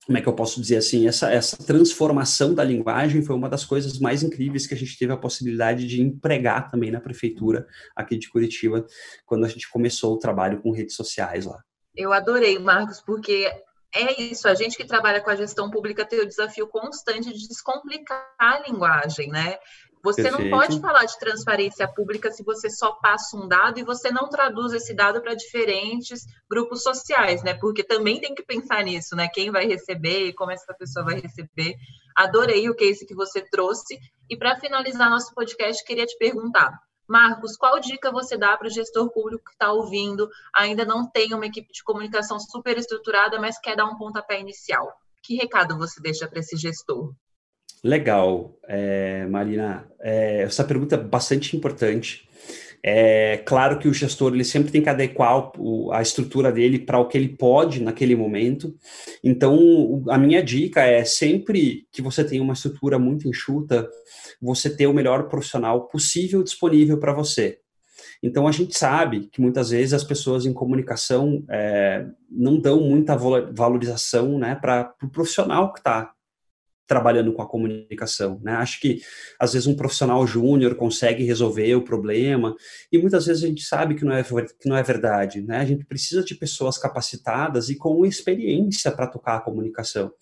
como 0.06 0.18
é 0.18 0.20
que 0.20 0.28
eu 0.28 0.34
posso 0.34 0.60
dizer 0.60 0.76
assim, 0.76 1.08
essa, 1.08 1.30
essa 1.32 1.56
transformação 1.56 2.54
da 2.54 2.62
linguagem 2.62 3.22
foi 3.22 3.34
uma 3.34 3.48
das 3.48 3.64
coisas 3.64 3.98
mais 3.98 4.22
incríveis 4.22 4.66
que 4.66 4.74
a 4.74 4.76
gente 4.76 4.98
teve 4.98 5.12
a 5.12 5.16
possibilidade 5.16 5.86
de 5.86 6.02
empregar 6.02 6.70
também 6.70 6.90
na 6.90 7.00
prefeitura 7.00 7.66
aqui 7.96 8.18
de 8.18 8.28
Curitiba, 8.28 8.86
quando 9.24 9.44
a 9.44 9.48
gente 9.48 9.70
começou 9.70 10.14
o 10.14 10.18
trabalho 10.18 10.60
com 10.60 10.72
redes 10.72 10.94
sociais 10.94 11.46
lá. 11.46 11.62
Eu 11.96 12.12
adorei, 12.12 12.58
Marcos, 12.58 13.00
porque 13.00 13.50
é 13.94 14.20
isso, 14.20 14.48
a 14.48 14.54
gente 14.54 14.76
que 14.76 14.84
trabalha 14.84 15.20
com 15.20 15.30
a 15.30 15.36
gestão 15.36 15.70
pública 15.70 16.04
tem 16.04 16.20
o 16.20 16.26
desafio 16.26 16.66
constante 16.66 17.32
de 17.32 17.48
descomplicar 17.48 18.34
a 18.38 18.58
linguagem, 18.66 19.28
né? 19.28 19.56
Você 20.04 20.22
Perfeito. 20.22 20.50
não 20.50 20.58
pode 20.58 20.78
falar 20.80 21.06
de 21.06 21.18
transparência 21.18 21.88
pública 21.88 22.30
se 22.30 22.44
você 22.44 22.68
só 22.68 22.92
passa 22.92 23.38
um 23.38 23.48
dado 23.48 23.80
e 23.80 23.82
você 23.82 24.10
não 24.10 24.28
traduz 24.28 24.74
esse 24.74 24.92
dado 24.92 25.22
para 25.22 25.34
diferentes 25.34 26.26
grupos 26.48 26.82
sociais, 26.82 27.42
né? 27.42 27.54
Porque 27.54 27.82
também 27.82 28.20
tem 28.20 28.34
que 28.34 28.42
pensar 28.42 28.84
nisso, 28.84 29.16
né? 29.16 29.28
Quem 29.28 29.50
vai 29.50 29.64
receber, 29.64 30.34
como 30.34 30.50
essa 30.50 30.74
pessoa 30.74 31.06
vai 31.06 31.18
receber. 31.18 31.74
Adorei 32.14 32.68
o 32.68 32.74
case 32.74 33.06
que 33.06 33.14
você 33.14 33.40
trouxe. 33.40 33.98
E 34.28 34.36
para 34.36 34.60
finalizar 34.60 35.08
nosso 35.08 35.34
podcast, 35.34 35.82
queria 35.82 36.04
te 36.04 36.18
perguntar. 36.18 36.78
Marcos, 37.08 37.56
qual 37.56 37.80
dica 37.80 38.12
você 38.12 38.36
dá 38.36 38.58
para 38.58 38.66
o 38.66 38.70
gestor 38.70 39.10
público 39.10 39.44
que 39.44 39.52
está 39.52 39.72
ouvindo, 39.72 40.28
ainda 40.54 40.84
não 40.84 41.10
tem 41.10 41.32
uma 41.32 41.46
equipe 41.46 41.72
de 41.72 41.82
comunicação 41.82 42.38
super 42.38 42.76
estruturada, 42.76 43.40
mas 43.40 43.58
quer 43.58 43.74
dar 43.74 43.86
um 43.86 43.96
pontapé 43.96 44.38
inicial? 44.38 44.92
Que 45.22 45.34
recado 45.34 45.78
você 45.78 45.98
deixa 45.98 46.28
para 46.28 46.40
esse 46.40 46.58
gestor? 46.58 47.14
Legal, 47.84 48.56
é, 48.66 49.26
Marina. 49.26 49.86
É, 50.00 50.40
essa 50.40 50.64
pergunta 50.64 50.94
é 50.94 50.98
bastante 50.98 51.54
importante. 51.54 52.26
É 52.82 53.38
claro 53.44 53.78
que 53.78 53.86
o 53.88 53.92
gestor 53.92 54.32
ele 54.32 54.44
sempre 54.44 54.72
tem 54.72 54.82
que 54.82 54.88
adequar 54.88 55.52
o, 55.58 55.92
a 55.92 56.00
estrutura 56.00 56.50
dele 56.50 56.78
para 56.78 56.98
o 56.98 57.06
que 57.06 57.18
ele 57.18 57.28
pode 57.28 57.82
naquele 57.82 58.16
momento. 58.16 58.74
Então, 59.22 60.02
a 60.08 60.16
minha 60.16 60.42
dica 60.42 60.80
é 60.82 61.04
sempre 61.04 61.86
que 61.92 62.00
você 62.00 62.24
tem 62.24 62.40
uma 62.40 62.54
estrutura 62.54 62.98
muito 62.98 63.28
enxuta, 63.28 63.86
você 64.40 64.74
ter 64.74 64.86
o 64.86 64.94
melhor 64.94 65.28
profissional 65.28 65.86
possível 65.86 66.42
disponível 66.42 66.98
para 66.98 67.12
você. 67.12 67.58
Então, 68.22 68.48
a 68.48 68.52
gente 68.52 68.76
sabe 68.78 69.28
que 69.30 69.42
muitas 69.42 69.68
vezes 69.68 69.92
as 69.92 70.04
pessoas 70.04 70.46
em 70.46 70.52
comunicação 70.54 71.44
é, 71.50 72.06
não 72.30 72.58
dão 72.58 72.80
muita 72.80 73.14
valorização 73.14 74.38
né, 74.38 74.54
para 74.54 74.90
o 74.96 74.98
pro 74.98 75.10
profissional 75.10 75.70
que 75.70 75.80
está 75.80 76.13
trabalhando 76.86 77.32
com 77.32 77.42
a 77.42 77.48
comunicação, 77.48 78.40
né? 78.42 78.52
Acho 78.52 78.80
que 78.80 79.00
às 79.38 79.52
vezes 79.54 79.66
um 79.66 79.76
profissional 79.76 80.26
júnior 80.26 80.74
consegue 80.74 81.24
resolver 81.24 81.74
o 81.74 81.84
problema 81.84 82.54
e 82.92 82.98
muitas 82.98 83.26
vezes 83.26 83.42
a 83.42 83.46
gente 83.46 83.62
sabe 83.62 83.94
que 83.94 84.04
não 84.04 84.12
é 84.12 84.22
que 84.22 84.68
não 84.68 84.76
é 84.76 84.82
verdade, 84.82 85.40
né? 85.42 85.58
A 85.58 85.64
gente 85.64 85.84
precisa 85.84 86.22
de 86.22 86.34
pessoas 86.34 86.76
capacitadas 86.76 87.68
e 87.68 87.76
com 87.76 88.04
experiência 88.04 88.92
para 88.92 89.06
tocar 89.06 89.36
a 89.36 89.40
comunicação. 89.40 90.12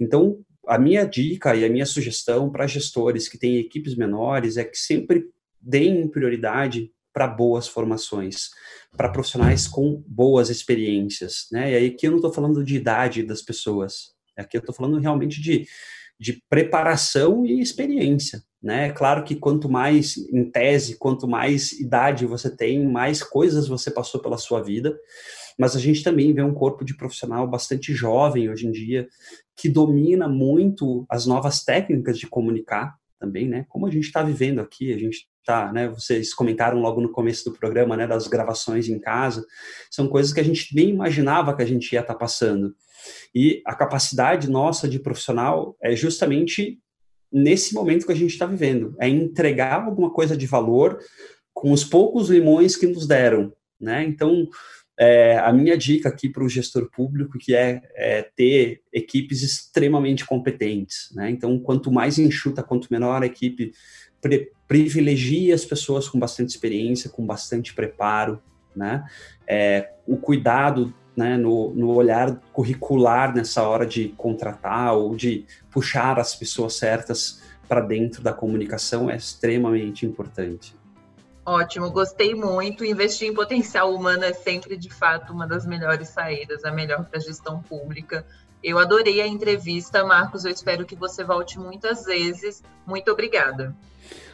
Então, 0.00 0.38
a 0.66 0.78
minha 0.78 1.04
dica 1.04 1.54
e 1.54 1.64
a 1.64 1.68
minha 1.68 1.86
sugestão 1.86 2.50
para 2.50 2.66
gestores 2.66 3.28
que 3.28 3.38
têm 3.38 3.56
equipes 3.56 3.96
menores 3.96 4.56
é 4.56 4.64
que 4.64 4.76
sempre 4.76 5.24
deem 5.60 6.08
prioridade 6.08 6.90
para 7.12 7.26
boas 7.26 7.66
formações, 7.66 8.50
para 8.96 9.08
profissionais 9.08 9.66
com 9.66 10.04
boas 10.06 10.50
experiências, 10.50 11.46
né? 11.50 11.72
E 11.72 11.74
aí 11.74 11.90
que 11.90 12.06
eu 12.06 12.10
não 12.10 12.18
estou 12.18 12.32
falando 12.32 12.62
de 12.62 12.76
idade 12.76 13.22
das 13.22 13.40
pessoas, 13.40 14.15
aqui 14.36 14.56
eu 14.56 14.60
estou 14.60 14.74
falando 14.74 14.98
realmente 14.98 15.40
de 15.40 15.66
de 16.18 16.42
preparação 16.48 17.44
e 17.44 17.60
experiência. 17.60 18.42
Né? 18.62 18.88
É 18.88 18.92
claro 18.92 19.22
que 19.22 19.36
quanto 19.36 19.68
mais, 19.68 20.16
em 20.16 20.50
tese, 20.50 20.98
quanto 20.98 21.28
mais 21.28 21.72
idade 21.72 22.26
você 22.26 22.54
tem, 22.54 22.84
mais 22.86 23.22
coisas 23.22 23.68
você 23.68 23.90
passou 23.90 24.20
pela 24.20 24.38
sua 24.38 24.62
vida, 24.62 24.98
mas 25.58 25.76
a 25.76 25.78
gente 25.78 26.02
também 26.02 26.32
vê 26.32 26.42
um 26.42 26.54
corpo 26.54 26.84
de 26.84 26.96
profissional 26.96 27.46
bastante 27.46 27.94
jovem 27.94 28.50
hoje 28.50 28.66
em 28.66 28.72
dia, 28.72 29.06
que 29.56 29.68
domina 29.68 30.28
muito 30.28 31.06
as 31.08 31.26
novas 31.26 31.62
técnicas 31.64 32.18
de 32.18 32.26
comunicar 32.26 32.96
também, 33.18 33.48
né? 33.48 33.64
Como 33.68 33.86
a 33.86 33.90
gente 33.90 34.04
está 34.04 34.22
vivendo 34.22 34.60
aqui, 34.60 34.92
a 34.92 34.98
gente 34.98 35.26
está, 35.46 35.72
né? 35.72 35.88
Vocês 35.88 36.34
comentaram 36.34 36.80
logo 36.80 37.00
no 37.00 37.12
começo 37.12 37.44
do 37.44 37.56
programa, 37.56 37.96
né? 37.96 38.06
Das 38.06 38.26
gravações 38.26 38.88
em 38.88 38.98
casa, 38.98 39.46
são 39.90 40.08
coisas 40.08 40.32
que 40.32 40.40
a 40.40 40.44
gente 40.44 40.74
nem 40.74 40.88
imaginava 40.90 41.54
que 41.54 41.62
a 41.62 41.66
gente 41.66 41.92
ia 41.92 42.00
estar 42.00 42.14
tá 42.14 42.18
passando. 42.18 42.74
E 43.32 43.62
a 43.64 43.74
capacidade 43.74 44.50
nossa 44.50 44.88
de 44.88 44.98
profissional 44.98 45.76
é 45.80 45.94
justamente 45.94 46.80
nesse 47.32 47.74
momento 47.74 48.06
que 48.06 48.12
a 48.12 48.16
gente 48.16 48.32
está 48.32 48.46
vivendo, 48.46 48.96
é 49.00 49.08
entregar 49.08 49.84
alguma 49.84 50.10
coisa 50.10 50.36
de 50.36 50.46
valor 50.46 50.98
com 51.54 51.70
os 51.72 51.84
poucos 51.84 52.28
limões 52.28 52.76
que 52.76 52.86
nos 52.86 53.06
deram, 53.06 53.52
né? 53.80 54.04
Então, 54.04 54.48
é, 54.98 55.38
a 55.38 55.52
minha 55.52 55.76
dica 55.76 56.08
aqui 56.08 56.28
para 56.28 56.42
o 56.42 56.48
gestor 56.48 56.90
público 56.90 57.38
que 57.38 57.54
é, 57.54 57.82
é, 57.94 58.22
ter 58.34 58.80
equipes 58.92 59.42
extremamente 59.42 60.24
competentes, 60.24 61.10
né? 61.14 61.30
Então, 61.30 61.58
quanto 61.58 61.92
mais 61.92 62.18
enxuta, 62.18 62.62
quanto 62.62 62.88
menor 62.90 63.22
a 63.22 63.26
equipe, 63.26 63.72
pre 64.28 64.52
privilegie 64.66 65.52
as 65.52 65.64
pessoas 65.64 66.08
com 66.08 66.18
bastante 66.18 66.50
experiência, 66.50 67.08
com 67.08 67.24
bastante 67.24 67.72
preparo, 67.72 68.42
né? 68.74 69.04
É, 69.46 69.92
o 70.06 70.16
cuidado 70.16 70.92
né, 71.16 71.36
no, 71.36 71.72
no 71.74 71.94
olhar 71.94 72.36
curricular 72.52 73.34
nessa 73.34 73.62
hora 73.62 73.86
de 73.86 74.08
contratar 74.16 74.94
ou 74.94 75.16
de 75.16 75.46
puxar 75.70 76.18
as 76.18 76.34
pessoas 76.34 76.74
certas 76.74 77.40
para 77.68 77.80
dentro 77.80 78.22
da 78.22 78.32
comunicação 78.32 79.10
é 79.10 79.16
extremamente 79.16 80.04
importante. 80.04 80.74
Ótimo, 81.44 81.90
gostei 81.90 82.34
muito. 82.34 82.84
Investir 82.84 83.28
em 83.28 83.34
potencial 83.34 83.94
humano 83.94 84.24
é 84.24 84.32
sempre, 84.32 84.76
de 84.76 84.92
fato, 84.92 85.32
uma 85.32 85.46
das 85.46 85.64
melhores 85.64 86.08
saídas, 86.08 86.64
a 86.64 86.72
melhor 86.72 87.04
para 87.04 87.18
a 87.18 87.22
gestão 87.22 87.62
pública. 87.62 88.26
Eu 88.62 88.78
adorei 88.78 89.20
a 89.20 89.26
entrevista, 89.26 90.04
Marcos. 90.04 90.44
Eu 90.44 90.50
espero 90.50 90.84
que 90.84 90.96
você 90.96 91.22
volte 91.22 91.58
muitas 91.58 92.04
vezes. 92.04 92.62
Muito 92.86 93.10
obrigada. 93.10 93.76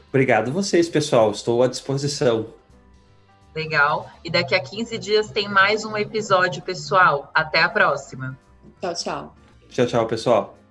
Obrigado 0.08 0.52
vocês, 0.52 0.88
pessoal. 0.88 1.30
Estou 1.30 1.62
à 1.62 1.68
disposição. 1.68 2.46
Legal. 3.54 4.10
E 4.24 4.30
daqui 4.30 4.54
a 4.54 4.60
15 4.60 4.98
dias 4.98 5.30
tem 5.30 5.48
mais 5.48 5.84
um 5.84 5.96
episódio, 5.96 6.62
pessoal. 6.62 7.30
Até 7.34 7.62
a 7.62 7.68
próxima. 7.68 8.38
Tchau, 8.80 8.94
tchau. 8.94 9.36
Tchau, 9.68 9.86
tchau, 9.86 10.06
pessoal. 10.06 10.61